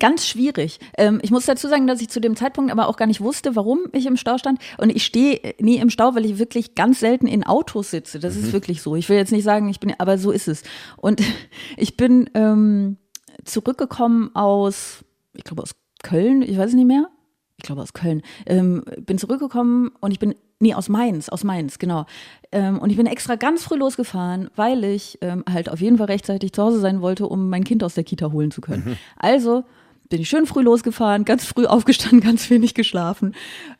[0.00, 0.78] Ganz schwierig.
[0.96, 3.56] Ähm, ich muss dazu sagen, dass ich zu dem Zeitpunkt aber auch gar nicht wusste,
[3.56, 4.60] warum ich im Stau stand.
[4.76, 8.20] Und ich stehe nie im Stau, weil ich wirklich ganz selten in Autos sitze.
[8.20, 8.44] Das mhm.
[8.44, 8.94] ist wirklich so.
[8.94, 10.62] Ich will jetzt nicht sagen, ich bin, aber so ist es.
[10.96, 11.20] Und
[11.76, 12.98] ich bin ähm,
[13.44, 15.04] zurückgekommen aus
[15.38, 17.08] ich glaube aus Köln, ich weiß es nicht mehr.
[17.56, 18.22] Ich glaube aus Köln.
[18.46, 22.06] Ähm, bin zurückgekommen und ich bin, nee, aus Mainz, aus Mainz, genau.
[22.52, 26.06] Ähm, und ich bin extra ganz früh losgefahren, weil ich ähm, halt auf jeden Fall
[26.06, 28.84] rechtzeitig zu Hause sein wollte, um mein Kind aus der Kita holen zu können.
[28.84, 28.96] Mhm.
[29.16, 29.64] Also
[30.08, 33.34] bin ich schön früh losgefahren, ganz früh aufgestanden, ganz wenig geschlafen.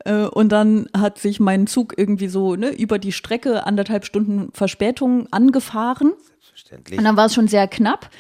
[0.04, 4.50] Äh, und dann hat sich mein Zug irgendwie so ne, über die Strecke anderthalb Stunden
[4.52, 6.12] Verspätung angefahren.
[6.30, 6.98] Selbstverständlich.
[6.98, 8.10] Und dann war es schon sehr knapp.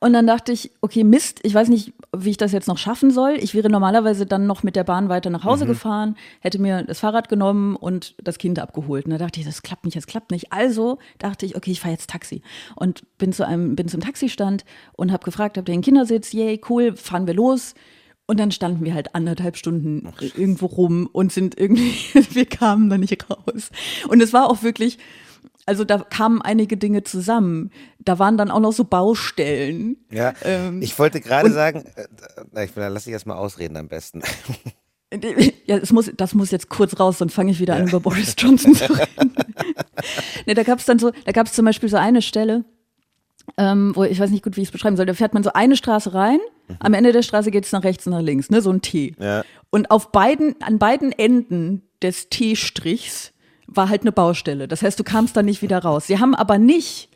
[0.00, 3.10] Und dann dachte ich, okay, Mist, ich weiß nicht, wie ich das jetzt noch schaffen
[3.10, 3.36] soll.
[3.40, 5.68] Ich wäre normalerweise dann noch mit der Bahn weiter nach Hause mhm.
[5.68, 9.06] gefahren, hätte mir das Fahrrad genommen und das Kind abgeholt.
[9.06, 10.52] Und da dachte ich, das klappt nicht, das klappt nicht.
[10.52, 12.42] Also dachte ich, okay, ich fahre jetzt Taxi.
[12.76, 16.32] Und bin zu einem, bin zum Taxistand und habe gefragt, habt ihr einen Kindersitz?
[16.32, 17.74] Yay, cool, fahren wir los.
[18.26, 21.94] Und dann standen wir halt anderthalb Stunden Ach, irgendwo rum und sind irgendwie,
[22.34, 23.70] wir kamen da nicht raus.
[24.06, 24.98] Und es war auch wirklich,
[25.68, 27.70] also da kamen einige Dinge zusammen.
[27.98, 29.98] Da waren dann auch noch so Baustellen.
[30.10, 31.84] Ja, ähm, ich wollte gerade sagen,
[32.54, 34.22] äh, ich, lass ich erst mal ausreden am besten.
[35.64, 37.80] Ja, das muss, das muss jetzt kurz raus, sonst fange ich wieder ja.
[37.80, 39.34] an, über Boris Johnson zu reden.
[40.46, 42.66] nee, da gab es dann so, da gab es zum Beispiel so eine Stelle,
[43.56, 45.06] ähm, wo ich weiß nicht gut, wie ich es beschreiben soll.
[45.06, 46.76] Da fährt man so eine Straße rein, mhm.
[46.80, 49.14] am Ende der Straße geht es nach rechts und nach links, ne, so ein T.
[49.18, 49.44] Ja.
[49.70, 53.32] Und auf beiden, an beiden Enden des T-Strichs
[53.68, 54.66] war halt eine Baustelle.
[54.66, 56.06] Das heißt, du kamst da nicht wieder raus.
[56.06, 57.08] Sie haben aber nicht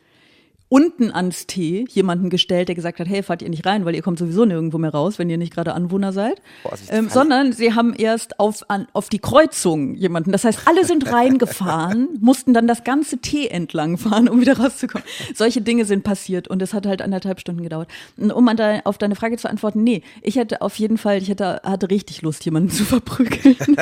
[0.72, 4.00] unten ans T jemanden gestellt, der gesagt hat, hey, fahrt ihr nicht rein, weil ihr
[4.00, 6.40] kommt sowieso nirgendwo mehr raus, wenn ihr nicht gerade Anwohner seid.
[6.88, 10.32] Ähm, sondern sie haben erst auf, an, auf die Kreuzung jemanden.
[10.32, 15.06] Das heißt, alle sind reingefahren, mussten dann das ganze T entlang fahren, um wieder rauszukommen.
[15.34, 17.90] Solche Dinge sind passiert und es hat halt anderthalb Stunden gedauert.
[18.16, 21.18] Und um an de, auf deine Frage zu antworten, nee, ich hätte auf jeden Fall,
[21.18, 23.56] ich hätte, hatte richtig Lust, jemanden zu verprügeln.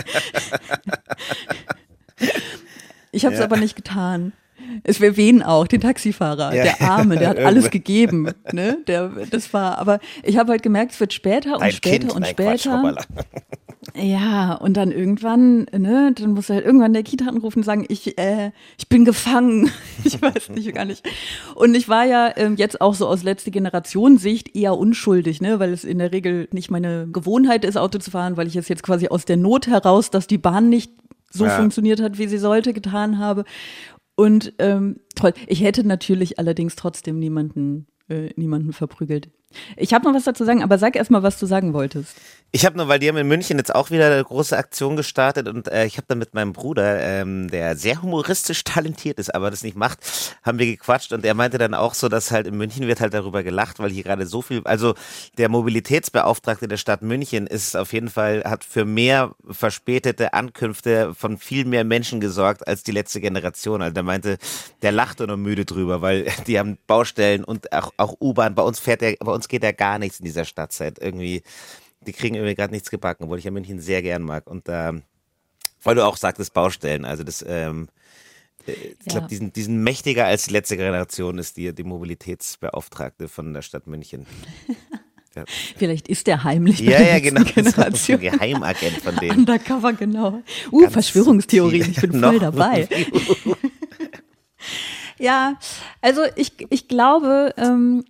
[3.12, 3.44] Ich habe es ja.
[3.44, 4.32] aber nicht getan.
[4.84, 6.62] Es wäre wen auch, den Taxifahrer, ja.
[6.62, 8.30] der Arme, der hat alles gegeben.
[8.52, 8.78] Ne?
[8.86, 12.12] Der, das war, aber ich habe halt gemerkt, es wird später und Ein später kind,
[12.12, 12.80] und später.
[12.80, 13.06] Quatsch,
[13.94, 17.86] ja, und dann irgendwann, ne, dann muss er halt irgendwann der Kita anrufen und sagen,
[17.88, 19.70] ich, äh, ich bin gefangen.
[20.04, 21.02] ich weiß nicht, gar nicht.
[21.54, 25.58] Und ich war ja ähm, jetzt auch so aus letzte Generation Sicht eher unschuldig, ne,
[25.58, 28.68] weil es in der Regel nicht meine Gewohnheit ist, Auto zu fahren, weil ich es
[28.68, 30.92] jetzt quasi aus der Not heraus, dass die Bahn nicht
[31.32, 31.56] so ja.
[31.56, 33.44] funktioniert hat, wie sie sollte, getan habe.
[34.16, 35.32] Und ähm, toll.
[35.46, 39.30] Ich hätte natürlich allerdings trotzdem niemanden, äh, niemanden verprügelt.
[39.76, 42.20] Ich habe noch was dazu sagen, aber sag erst mal, was du sagen wolltest.
[42.52, 45.46] Ich habe nur, weil die haben in München jetzt auch wieder eine große Aktion gestartet
[45.46, 49.50] und äh, ich habe da mit meinem Bruder, ähm, der sehr humoristisch talentiert ist, aber
[49.52, 50.00] das nicht macht,
[50.42, 53.14] haben wir gequatscht und er meinte dann auch so, dass halt in München wird halt
[53.14, 54.94] darüber gelacht, weil hier gerade so viel, also
[55.38, 61.38] der Mobilitätsbeauftragte der Stadt München ist auf jeden Fall, hat für mehr verspätete Ankünfte von
[61.38, 63.80] viel mehr Menschen gesorgt als die letzte Generation.
[63.80, 64.38] Also der meinte,
[64.82, 68.80] der lacht nur müde drüber, weil die haben Baustellen und auch, auch U-Bahn, bei uns
[68.80, 71.44] fährt der, bei uns geht ja gar nichts in dieser Stadt seit irgendwie,
[72.06, 74.46] die kriegen irgendwie gerade nichts gebacken, obwohl ich ja München sehr gern mag.
[74.46, 75.02] Und ähm,
[75.82, 77.88] weil du auch sagtest, Baustellen, also das, ähm,
[78.66, 79.28] äh, ich glaube, Ja.
[79.28, 84.26] diesen, diesen mächtiger als die letzte Generation ist die, die Mobilitätsbeauftragte von der Stadt München.
[85.34, 85.44] Ja,
[85.76, 87.42] Vielleicht ist der heimlich ja, ja genau.
[87.54, 88.20] Das ist ein Generation.
[88.20, 89.38] Geheimagent von denen.
[89.40, 90.42] Undercover, genau.
[90.72, 92.88] Uh, Ganz Verschwörungstheorien, ich bin voll dabei.
[95.18, 95.58] Ja,
[96.00, 98.04] also ich, ich glaube ähm,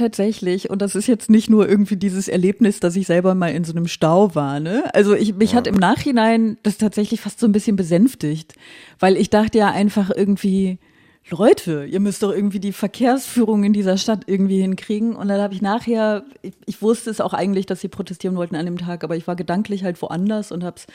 [0.00, 3.64] tatsächlich, und das ist jetzt nicht nur irgendwie dieses Erlebnis, dass ich selber mal in
[3.64, 4.84] so einem Stau war, ne?
[4.94, 8.54] Also ich, mich hat im Nachhinein das tatsächlich fast so ein bisschen besänftigt,
[8.98, 10.78] weil ich dachte ja einfach irgendwie,
[11.28, 15.14] Leute, ihr müsst doch irgendwie die Verkehrsführung in dieser Stadt irgendwie hinkriegen.
[15.14, 18.56] Und dann habe ich nachher, ich, ich wusste es auch eigentlich, dass sie protestieren wollten
[18.56, 20.86] an dem Tag, aber ich war gedanklich halt woanders und hab's,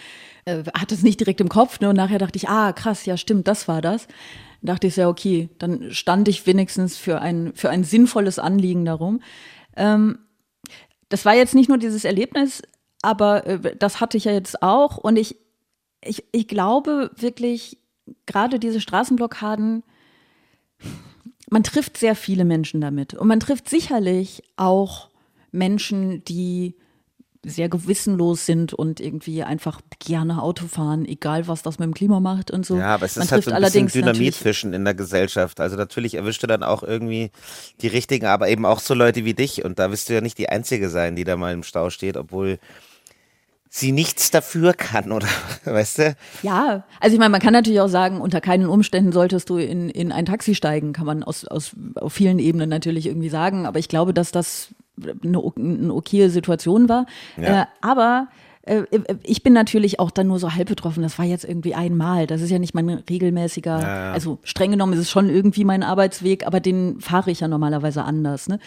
[0.46, 1.80] äh, hatte es nicht direkt im Kopf.
[1.80, 1.90] Ne?
[1.90, 4.08] Und nachher dachte ich, ah, krass, ja stimmt, das war das.
[4.66, 9.22] Dachte ich, ja, okay, dann stand ich wenigstens für ein, für ein sinnvolles Anliegen darum.
[9.76, 10.20] Ähm,
[11.10, 12.62] das war jetzt nicht nur dieses Erlebnis,
[13.02, 14.98] aber äh, das hatte ich ja jetzt auch.
[14.98, 15.38] Und ich,
[16.04, 17.78] ich, ich glaube wirklich,
[18.26, 19.84] gerade diese Straßenblockaden,
[21.50, 23.14] man trifft sehr viele Menschen damit.
[23.14, 25.10] Und man trifft sicherlich auch
[25.52, 26.76] Menschen, die
[27.46, 32.20] sehr gewissenlos sind und irgendwie einfach gerne Auto fahren, egal was das mit dem Klima
[32.20, 32.78] macht und so.
[32.78, 35.60] Ja, aber es man ist halt so ein bisschen Dynamitfischen in der Gesellschaft.
[35.60, 37.32] Also natürlich erwischst du dann auch irgendwie
[37.82, 39.64] die Richtigen, aber eben auch so Leute wie dich.
[39.64, 42.18] Und da wirst du ja nicht die Einzige sein, die da mal im Stau steht,
[42.18, 42.60] obwohl
[43.70, 45.28] sie nichts dafür kann, oder
[45.66, 46.16] weißt du?
[46.44, 49.90] Ja, also ich meine, man kann natürlich auch sagen, unter keinen Umständen solltest du in,
[49.90, 53.80] in ein Taxi steigen, kann man aus, aus auf vielen Ebenen natürlich irgendwie sagen, aber
[53.80, 54.70] ich glaube, dass das
[55.02, 57.06] eine, eine okaye Situation war.
[57.38, 57.64] Ja.
[57.64, 58.28] Äh, aber
[58.66, 58.84] äh,
[59.24, 61.04] ich bin natürlich auch dann nur so halb betroffen.
[61.04, 62.28] Das war jetzt irgendwie einmal.
[62.28, 64.14] Das ist ja nicht mein regelmäßiger, Ja, ja.
[64.14, 68.04] also streng genommen ist es schon irgendwie mein Arbeitsweg, aber den fahre ich ja normalerweise
[68.04, 68.48] anders.
[68.48, 68.60] Ne?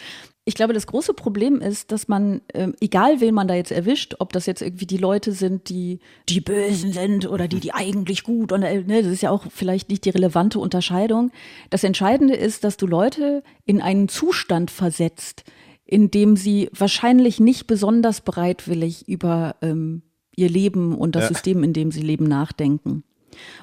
[0.44, 4.14] Ich glaube, das große Problem ist, dass man, ähm, egal wen man da jetzt erwischt,
[4.18, 8.22] ob das jetzt irgendwie die Leute sind, die die Bösen sind oder die, die eigentlich
[8.22, 11.32] gut, und äh, ne, das ist ja auch vielleicht nicht die relevante Unterscheidung.
[11.68, 15.44] Das Entscheidende ist, dass du Leute in einen Zustand versetzt,
[15.88, 20.02] in dem sie wahrscheinlich nicht besonders bereitwillig über ähm,
[20.36, 21.28] ihr Leben und das Ja.
[21.28, 23.04] System, in dem sie leben, nachdenken.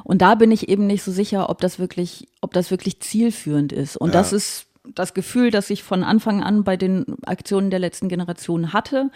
[0.03, 3.71] Und da bin ich eben nicht so sicher, ob das wirklich, ob das wirklich zielführend
[3.71, 3.95] ist.
[3.95, 8.09] Und das ist das Gefühl, das ich von Anfang an bei den Aktionen der letzten
[8.09, 9.11] Generation hatte.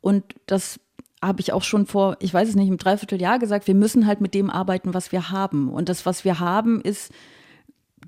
[0.00, 0.80] Und das
[1.22, 4.20] habe ich auch schon vor, ich weiß es nicht, im Dreivierteljahr gesagt, wir müssen halt
[4.22, 5.68] mit dem arbeiten, was wir haben.
[5.68, 7.12] Und das, was wir haben, ist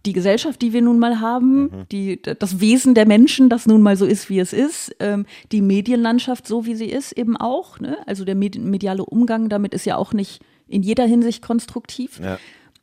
[0.06, 3.96] die Gesellschaft, die wir nun mal haben, die, das Wesen der Menschen, das nun mal
[3.96, 7.80] so ist, wie es ist, ähm, die Medienlandschaft so, wie sie ist, eben auch.
[7.80, 7.98] Ne?
[8.06, 12.20] Also der med mediale Umgang damit ist ja auch nicht in jeder Hinsicht konstruktiv.
[12.22, 12.38] Ja.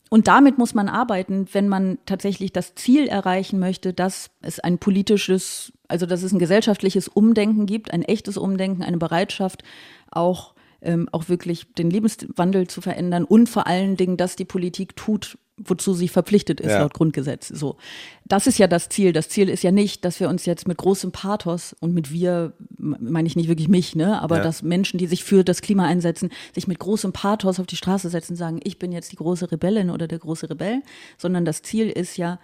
[0.09, 4.77] Und damit muss man arbeiten, wenn man tatsächlich das Ziel erreichen möchte, dass es ein
[4.77, 9.63] politisches, also dass es ein gesellschaftliches Umdenken gibt, ein echtes Umdenken, eine Bereitschaft,
[10.09, 14.95] auch, ähm, auch wirklich den Lebenswandel zu verändern und vor allen Dingen, dass die Politik
[14.95, 16.79] tut, wozu sie verpflichtet ist Ja.
[16.81, 17.47] laut Grundgesetz.
[17.47, 17.77] So,
[18.25, 19.11] das ist ja das Ziel.
[19.11, 22.53] Das Ziel ist ja nicht, dass wir uns jetzt mit großem Pathos und mit wir
[22.77, 24.43] meine ich nicht wirklich mich, ne, aber Ja.
[24.43, 28.09] dass Menschen, die sich für das Klima einsetzen, sich mit großem Pathos auf die Straße
[28.09, 30.81] setzen und sagen, ich bin jetzt die große Rebellin oder der große Rebell,
[31.17, 32.39] sondern das Ziel ist ja,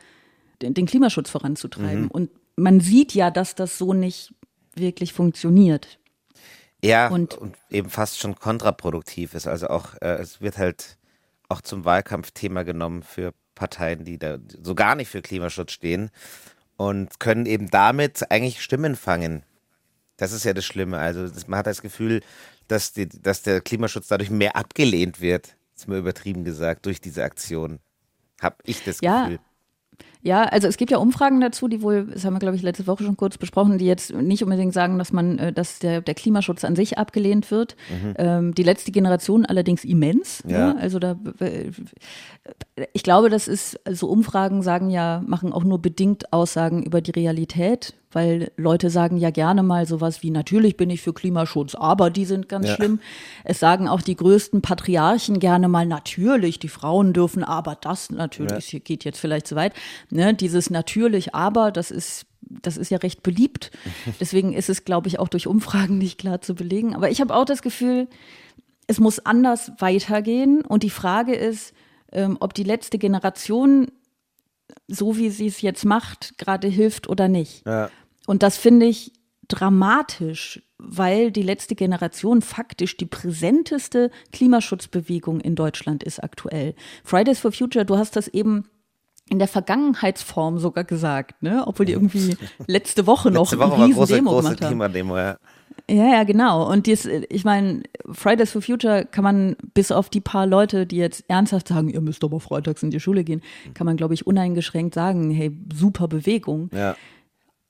[0.62, 2.08] den, den Klimaschutz voranzutreiben.
[2.10, 4.34] Und man sieht ja, dass das so nicht
[4.76, 5.99] wirklich funktioniert.
[6.84, 9.47] Ja, und, Und- eben fast schon kontraproduktiv ist.
[9.47, 10.97] Also auch, äh, es wird halt
[11.53, 16.09] auch zum Wahlkampfthema genommen für Parteien, die da so gar nicht für Klimaschutz stehen
[16.75, 19.43] und können eben damit eigentlich Stimmen fangen.
[20.17, 20.97] Das ist ja das Schlimme.
[20.99, 22.21] Also man hat das Gefühl,
[22.67, 27.23] dass, die, dass der Klimaschutz dadurch mehr abgelehnt wird, ist mir übertrieben gesagt, durch diese
[27.23, 27.79] Aktion.
[28.41, 29.39] Hab ich das Ja, Gefühl.
[30.23, 32.88] Ja, also es gibt ja Umfragen dazu, die wohl, das haben wir, glaube ich, letzte
[32.88, 36.15] Woche schon kurz besprochen, die jetzt nicht unbedingt sagen, dass man, äh, dass der, der
[36.15, 37.75] Klimaschutz an sich abgelehnt wird.
[38.17, 40.41] Ähm, die letzte Generation allerdings immens.
[40.47, 40.73] Ja.
[40.73, 40.79] Ne?
[40.79, 41.17] Also da
[42.93, 47.12] ich glaube, das ist, also Umfragen sagen ja, machen auch nur bedingt Aussagen über die
[47.12, 52.10] Realität, weil Leute sagen ja gerne mal sowas wie, natürlich bin ich für Klimaschutz, aber
[52.10, 52.76] die sind ganz Ja.
[52.76, 52.99] schlimm.
[53.43, 58.65] Es sagen auch die größten Patriarchen gerne mal, natürlich, die Frauen dürfen, aber das natürlich,
[58.65, 59.73] hier geht jetzt vielleicht zu weit.
[60.10, 60.34] Ne?
[60.34, 62.26] Dieses natürlich, aber, das ist
[62.62, 63.71] das ist ja recht beliebt.
[64.19, 66.93] Deswegen ist es, glaube ich, auch durch Umfragen nicht klar zu belegen.
[66.93, 68.08] Aber ich habe auch das Gefühl,
[68.86, 70.62] es muss anders weitergehen.
[70.62, 71.73] Und die Frage ist,
[72.12, 73.88] ähm, ob die letzte Generation,
[74.88, 77.65] so wie sie es jetzt macht, gerade hilft oder nicht.
[77.65, 77.89] Ja.
[78.27, 79.12] Und das finde ich
[79.48, 86.75] dramatisch, weil die letzte Generation faktisch die präsenteste Klimaschutzbewegung in Deutschland ist aktuell.
[87.04, 88.65] Fridays for Future, du hast das eben
[89.29, 91.63] in der Vergangenheitsform sogar gesagt, ne?
[91.65, 92.35] Obwohl die irgendwie
[92.67, 94.69] letzte Woche noch Letzte Woche eine riesen große, Demo große gemacht haben.
[94.69, 95.37] Klimademo, ja.
[95.89, 96.69] Ja, ja, genau.
[96.69, 100.98] Und dies, ich meine, Fridays for Future kann man bis auf die paar Leute, die
[100.98, 103.41] jetzt ernsthaft sagen, ihr müsst aber freitags in die Schule gehen,
[103.73, 106.69] kann man, glaube ich, uneingeschränkt sagen, hey, super Bewegung.
[106.73, 106.95] ja.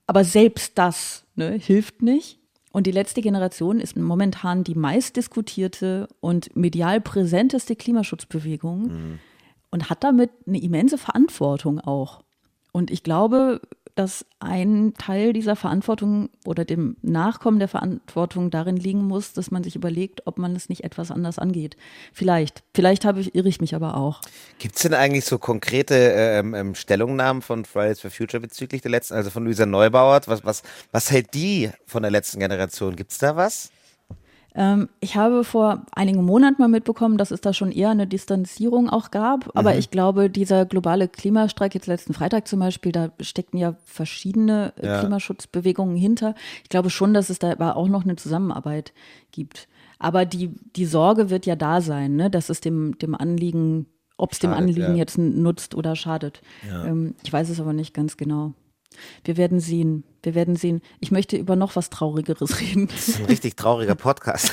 [0.08, 2.40] Aber selbst das ne, hilft nicht.
[2.72, 9.20] Und die letzte Generation ist momentan die meistdiskutierte und medial präsenteste Klimaschutzbewegung
[9.70, 12.24] und hat damit eine immense Verantwortung auch.
[12.72, 13.62] Und ich glaube,
[13.96, 19.64] dass ein Teil dieser Verantwortung oder dem Nachkommen der Verantwortung darin liegen muss, dass man
[19.64, 21.78] sich überlegt, ob man es nicht etwas anders angeht.
[22.12, 22.64] Vielleicht.
[22.74, 24.22] Vielleicht habe ich, irre ich mich aber auch.
[24.58, 28.92] Gibt es denn eigentlich so konkrete ähm, ähm, Stellungnahmen von Fridays for Future bezüglich der
[28.92, 30.22] letzten, also von Luisa Neubauer?
[30.26, 32.96] Was, was, was hält die von der letzten Generation?
[32.96, 33.72] Gibt es da was?
[34.56, 38.90] Ähm, ich habe vor einigen Monaten mal mitbekommen, dass es da schon eher eine Distanzierung
[38.90, 39.50] auch gab.
[39.58, 44.74] Aber ich glaube, dieser globale Klimastreik jetzt letzten Freitag zum Beispiel, da steckten ja verschiedene
[44.82, 45.00] äh, Ja.
[45.00, 46.36] Klimaschutzbewegungen hinter.
[46.64, 48.94] Ich glaube schon, dass es da aber auch noch eine Zusammenarbeit
[49.32, 49.68] gibt.
[50.00, 52.30] Aber die, die Sorge wird ja da sein, ne?
[52.30, 53.88] dass es dem, dem Anliegen,
[54.18, 54.96] ob es dem Anliegen ja.
[54.96, 56.42] jetzt nutzt oder schadet.
[56.86, 58.54] Ähm, ich weiß es aber nicht ganz genau.
[59.24, 60.04] Wir werden sehen.
[60.22, 60.82] Wir werden sehen.
[61.00, 62.88] Ich möchte über noch was Traurigeres reden.
[62.88, 64.52] Das ist ein richtig trauriger Podcast.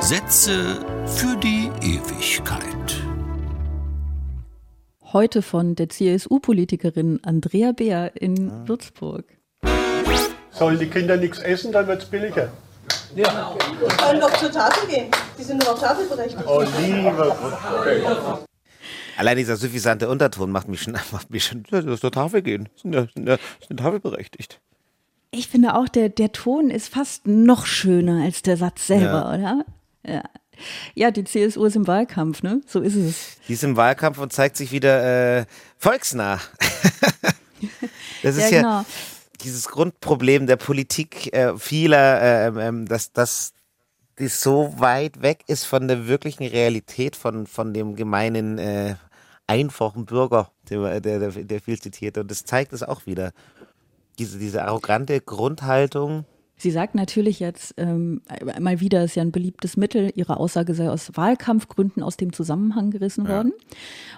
[0.00, 3.02] Sätze für die Ewigkeit.
[5.12, 9.24] Heute von der CSU-Politikerin Andrea Beer in Würzburg.
[10.50, 12.50] Sollen die Kinder nichts essen, dann wird es billiger.
[13.16, 15.10] Die können doch zur Tafel gehen.
[15.38, 16.44] Die sind doch auf tafelberechtigt.
[16.46, 18.44] Oh, liebe.
[19.18, 22.68] Allein dieser suffisante Unterton macht mich schon, macht mich schon, ja, das zur Tafel gehen.
[22.80, 24.60] Sind ja, sind ja, sind tafelberechtigt.
[25.32, 29.64] Ich finde auch, der, der Ton ist fast noch schöner als der Satz selber, oder?
[30.06, 30.22] Ja.
[30.94, 32.60] Ja, die CSU ist im Wahlkampf, ne?
[32.66, 33.36] So ist es.
[33.46, 35.46] Die ist im Wahlkampf und zeigt sich wieder äh,
[35.76, 36.40] volksnah.
[38.22, 38.84] das ist ja, genau.
[39.42, 43.52] dieses Grundproblem der Politik äh, vieler, äh, ähm, dass das
[44.18, 48.96] die so weit weg ist von der wirklichen Realität, von, von dem gemeinen, äh,
[49.48, 52.18] einfachen Bürger, der, der, der, viel zitiert.
[52.18, 53.32] Und das zeigt es auch wieder.
[54.18, 56.24] Diese, diese arrogante Grundhaltung.
[56.56, 58.20] Sie sagt natürlich jetzt ähm,
[58.60, 62.90] mal wieder, ist ja ein beliebtes Mittel, ihre Aussage sei aus Wahlkampfgründen aus dem Zusammenhang
[62.90, 63.52] gerissen worden.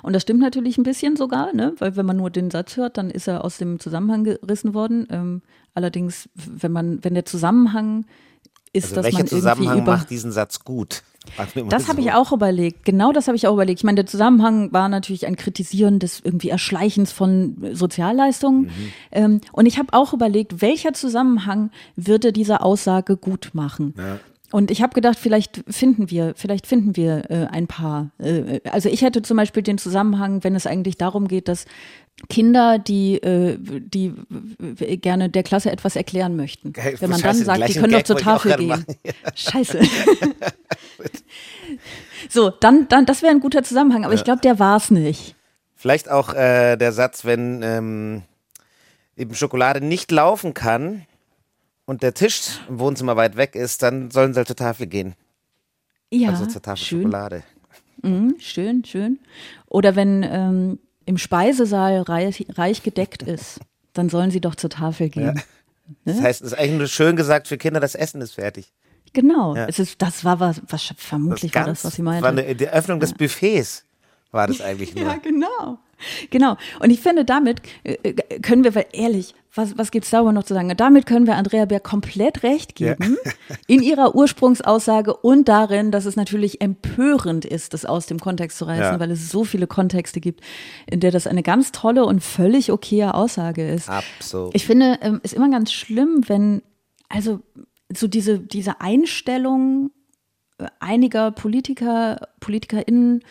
[0.03, 1.75] Und das stimmt natürlich ein bisschen sogar, ne?
[1.79, 5.07] weil wenn man nur den Satz hört, dann ist er aus dem Zusammenhang gerissen worden.
[5.11, 5.43] Ähm,
[5.75, 8.07] allerdings, wenn man, wenn der Zusammenhang
[8.73, 11.03] ist, Also dass welcher man Zusammenhang macht diesen Satz gut?
[11.69, 12.09] Das habe so.
[12.09, 12.85] ich auch überlegt.
[12.85, 13.81] Genau das habe ich auch überlegt.
[13.81, 18.63] Ich meine, der Zusammenhang war natürlich ein Kritisieren des irgendwie Erschleichens von Sozialleistungen.
[18.63, 18.93] Mhm.
[19.13, 23.95] Ähm, und ich habe auch überlegt, welcher Zusammenhang würde diese Aussage gut machen?
[24.53, 28.11] Und ich habe gedacht, vielleicht finden wir, vielleicht finden wir äh, ein paar.
[28.19, 31.67] Äh, also ich hätte zum Beispiel den Zusammenhang, wenn es eigentlich darum geht, dass
[32.29, 34.13] Kinder, die, äh, die
[34.81, 36.73] äh, gerne der Klasse etwas erklären möchten.
[36.73, 38.85] Geil, wenn man scheiße, dann sagt, die können doch zur Tafel gehen.
[39.35, 39.81] Scheiße.
[42.29, 45.37] so, dann, dann, das wäre ein guter Zusammenhang, aber ich glaube, der war's nicht.
[45.77, 48.23] Vielleicht auch äh, der Satz, wenn ähm,
[49.17, 51.07] eben Schokolade nicht laufen kann
[51.91, 55.17] und der Tisch im Wohnzimmer weit weg ist, dann sollen sie halt zur Tafel gehen.
[56.13, 57.43] Ja, also zur Tafel schön, Schokolade.
[58.03, 59.19] Mhm, schön, schön.
[59.67, 63.59] Oder wenn ähm, im Speisesaal reich, reich gedeckt ist,
[63.93, 65.43] dann sollen sie doch zur Tafel gehen.
[66.05, 68.73] Das heißt, es ist eigentlich nur schön gesagt für Kinder, das Essen ist fertig.
[69.13, 69.67] Genau, Ja.
[69.67, 72.23] es ist, das war was, was vermutlich war das, was sie meinte.
[72.23, 73.85] war eine, die Öffnung des Buffets
[74.31, 75.07] war das eigentlich nur.
[75.07, 75.81] Ja, genau.
[76.31, 76.57] Genau.
[76.81, 80.45] Und ich finde, damit äh, äh, können wir, weil ehrlich, was, was gibt's darüber noch
[80.45, 80.73] zu sagen?
[80.77, 83.17] Damit können wir Andrea Bär komplett recht geben
[83.67, 88.65] in ihrer Ursprungsaussage und darin, dass es natürlich empörend ist, das aus dem Kontext zu
[88.67, 89.01] reißen, Ja.
[89.01, 90.43] weil es so viele Kontexte gibt,
[90.89, 93.89] in der das eine ganz tolle und völlig okaye Aussage ist.
[93.89, 94.55] Absolut.
[94.55, 96.63] Ich finde, ähm, ist immer ganz schlimm, wenn,
[97.09, 97.41] also
[97.93, 99.91] so diese, diese Einstellung
[100.59, 103.25] äh, einiger Politiker, PolitikerInnen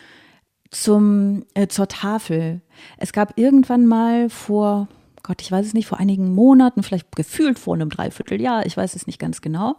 [0.70, 2.60] zum, äh, zur Tafel.
[2.96, 4.88] Es gab irgendwann mal vor,
[5.22, 8.94] Gott, ich weiß es nicht, vor einigen Monaten, vielleicht gefühlt vor einem Dreivierteljahr, ich weiß
[8.94, 9.76] es nicht ganz genau,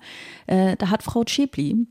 [0.48, 1.88] äh, da hat Frau Schäpli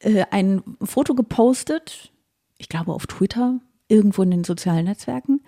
[0.00, 2.12] äh, ein Foto gepostet,
[2.58, 5.40] ich glaube auf Twitter, irgendwo in den sozialen Netzwerken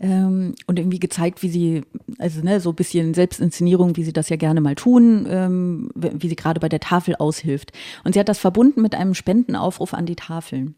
[0.00, 1.82] ähm, und irgendwie gezeigt, wie sie,
[2.18, 6.28] also ne, so ein bisschen Selbstinszenierung, wie sie das ja gerne mal tun, ähm, wie
[6.28, 7.72] sie gerade bei der Tafel aushilft.
[8.02, 10.74] Und sie hat das verbunden mit einem Spendenaufruf an die Tafeln.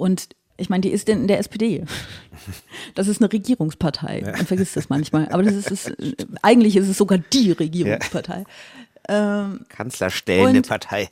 [0.00, 1.84] Und ich meine, die ist in der SPD.
[2.94, 4.22] Das ist eine Regierungspartei.
[4.24, 5.28] Man vergisst das manchmal.
[5.30, 5.92] Aber das ist, ist
[6.42, 8.44] eigentlich ist es sogar die Regierungspartei.
[9.08, 11.10] Ähm, Kanzlerstellende Und- Partei.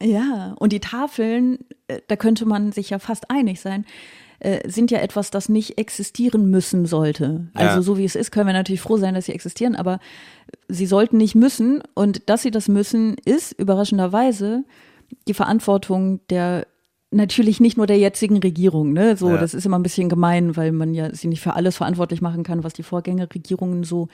[0.00, 1.58] Ja, und die Tafeln,
[1.88, 3.84] äh, da könnte man sich ja fast einig sein,
[4.40, 7.48] äh, sind ja etwas, das nicht existieren müssen sollte.
[7.54, 7.82] Also Ja.
[7.82, 9.98] so wie es ist, können wir natürlich froh sein, dass sie existieren, aber
[10.68, 11.82] sie sollten nicht müssen.
[11.94, 14.64] Und dass sie das müssen, ist überraschenderweise
[15.28, 16.66] die Verantwortung der
[17.14, 19.16] natürlich nicht nur der jetzigen Regierung, ne?
[19.16, 19.38] So, Ja.
[19.38, 22.42] das ist immer ein bisschen gemein, weil man ja sie nicht für alles verantwortlich machen
[22.42, 24.08] kann, was die Vorgängerregierungen so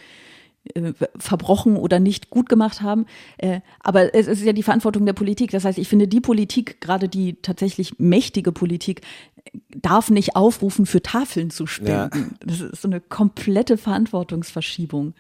[0.75, 3.07] äh, verbrochen oder nicht gut gemacht haben.
[3.39, 5.51] Äh, aber es ist ja die Verantwortung der Politik.
[5.51, 9.01] Das heißt, ich finde, die Politik, gerade die tatsächlich mächtige Politik,
[9.75, 12.37] darf nicht aufrufen, für Tafeln zu spenden.
[12.45, 15.15] Das ist so eine komplette Verantwortungsverschiebung.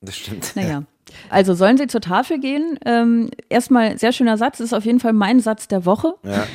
[0.00, 0.52] Das stimmt.
[0.56, 0.84] Naja.
[1.30, 2.78] Also sollen sie zur Tafel gehen?
[2.84, 6.14] Ähm, erstmal sehr schöner Satz, ist auf jeden Fall mein Satz der Woche.
[6.24, 6.46] Ja,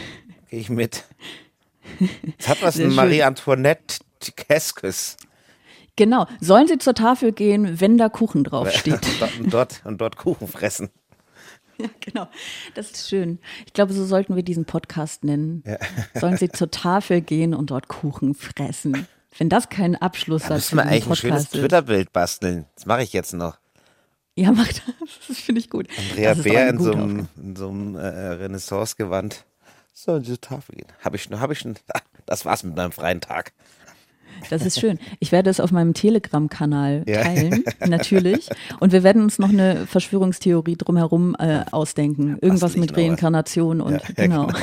[0.52, 1.06] gehe ich mit.
[2.38, 2.94] Es hat was schön.
[2.94, 3.98] Marie-Antoinette
[4.36, 5.18] Keskes.
[5.96, 6.28] Genau.
[6.40, 9.00] Sollen sie zur Tafel gehen, wenn da Kuchen draufsteht?
[9.40, 10.90] Und dort, und dort Kuchen fressen.
[11.78, 12.28] Ja, genau.
[12.76, 13.40] Das ist schön.
[13.66, 15.64] Ich glaube, so sollten wir diesen Podcast nennen.
[16.14, 19.08] Sollen Sie zur Tafel gehen und dort Kuchen fressen?
[19.38, 21.60] Wenn das kein Da Abschlusssatz müssen wir eigentlich diesen ein schönes Podcast ist.
[21.62, 22.66] Twitter-Bild basteln.
[22.76, 23.58] Das mache ich jetzt noch.
[24.36, 24.82] Ja, mach das.
[25.28, 25.88] Das finde ich gut.
[25.98, 29.46] Andrea das ist Bär in so einem, in so einem äh, Renaissance-Gewand.
[30.02, 30.88] Sie zur Tafel gehen?
[31.04, 31.76] Habe ich, hab ich schon.
[32.28, 33.52] Das war's mit meinem freien Tag.
[34.50, 35.00] Das ist schön.
[35.20, 37.24] Ich werde es auf meinem Telegram-Kanal Ja.
[37.24, 38.48] teilen, natürlich.
[38.80, 42.38] Und wir werden uns noch eine Verschwörungstheorie drumherum äh, ausdenken.
[42.40, 42.96] Irgendwas mit.
[42.96, 44.48] Reinkarnation und Ja, ja, genau.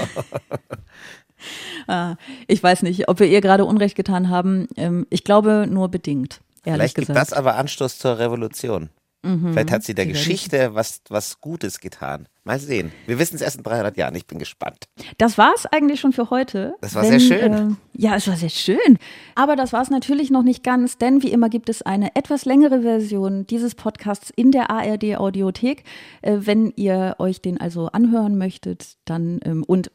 [1.87, 2.17] Ah,
[2.47, 4.69] ich weiß nicht, ob wir ihr gerade Unrecht getan haben.
[4.77, 7.31] Ähm, ich glaube nur bedingt, ehrlich Vielleicht gibt gesagt.
[7.33, 8.91] das aber Anstoß zur Revolution.
[9.23, 12.29] Vielleicht hat sie der Geschichte was, was Gutes getan.
[12.45, 12.93] Mal sehen.
[13.07, 14.15] Wir wissen es erst in 300 Jahren.
[14.15, 14.85] Ich bin gespannt.
[15.19, 16.77] Das war es eigentlich schon für heute.
[16.81, 17.53] Das war sehr schön.
[17.53, 18.99] Äh, ja, es war sehr schön.
[19.35, 22.45] Aber das war es natürlich noch nicht ganz, denn wie immer gibt es eine etwas
[22.45, 25.83] längere Version dieses Podcasts in der ARD Audiothek.
[26.23, 29.91] Äh, wenn ihr euch den also anhören möchtet, dann ähm, und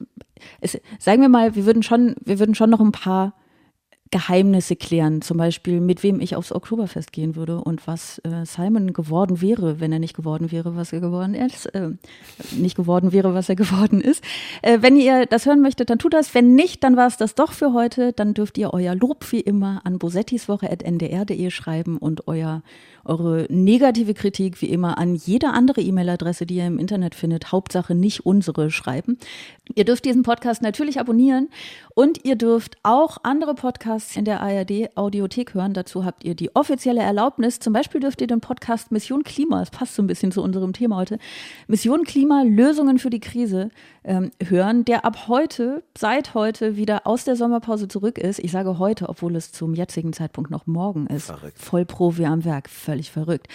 [0.59, 3.33] es, sagen wir mal, wir würden schon, wir würden schon noch ein paar
[4.13, 8.93] Geheimnisse klären, zum Beispiel mit wem ich aufs Oktoberfest gehen würde und was äh, Simon
[8.93, 11.89] geworden wäre, wenn er nicht geworden wäre, was er geworden ist, äh,
[12.51, 14.23] nicht geworden wäre, was er geworden ist.
[14.61, 16.35] Äh, wenn ihr das hören möchtet, dann tut das.
[16.35, 18.13] Wenn nicht, dann war es das doch für heute.
[18.13, 22.61] Dann dürft ihr euer Lob wie immer an bosettiswoche.ndr.de schreiben und euer,
[23.05, 27.51] eure negative Kritik wie immer an jede andere E-Mail-Adresse, die ihr im Internet findet.
[27.51, 29.17] Hauptsache nicht unsere schreiben.
[29.73, 31.49] Ihr dürft diesen Podcast natürlich abonnieren
[31.95, 35.73] und ihr dürft auch andere Podcasts in der ARD Audiothek hören.
[35.73, 37.59] Dazu habt ihr die offizielle Erlaubnis.
[37.59, 40.73] Zum Beispiel dürft ihr den Podcast Mission Klima, das passt so ein bisschen zu unserem
[40.73, 41.17] Thema heute,
[41.67, 43.69] Mission Klima, Lösungen für die Krise
[44.03, 48.39] ähm, hören, der ab heute, seit heute wieder aus der Sommerpause zurück ist.
[48.39, 51.25] Ich sage heute, obwohl es zum jetzigen Zeitpunkt noch morgen ist.
[51.25, 51.57] Verrückt.
[51.59, 53.47] Voll Profi am Werk, völlig verrückt.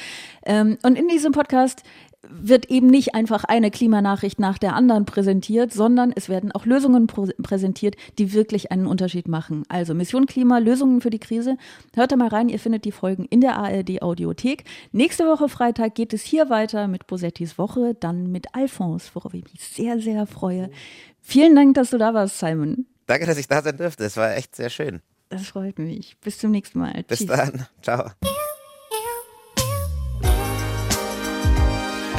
[0.45, 1.83] Ähm, und in diesem Podcast
[2.23, 7.07] wird eben nicht einfach eine Klimanachricht nach der anderen präsentiert, sondern es werden auch Lösungen
[7.07, 9.63] präsentiert, die wirklich einen Unterschied machen.
[9.69, 11.57] Also Mission Klima, Lösungen für die Krise.
[11.95, 14.65] Hört da mal rein, ihr findet die Folgen in der ARD Audiothek.
[14.93, 19.45] Nächste Woche Freitag geht es hier weiter mit Bosettis Woche, dann mit Alphonse, worauf ich
[19.45, 20.71] mich sehr, sehr freue.
[21.21, 22.87] Vielen Dank, dass du da warst, Simon.
[23.07, 24.05] Danke, dass ich da sein dürfte.
[24.05, 25.01] Es war echt sehr schön.
[25.31, 26.17] Das freut mich.
[26.21, 27.05] Bis zum nächsten Mal.
[27.07, 27.29] Bis Tschüss.
[27.29, 27.67] dann.
[27.83, 28.11] Ciao.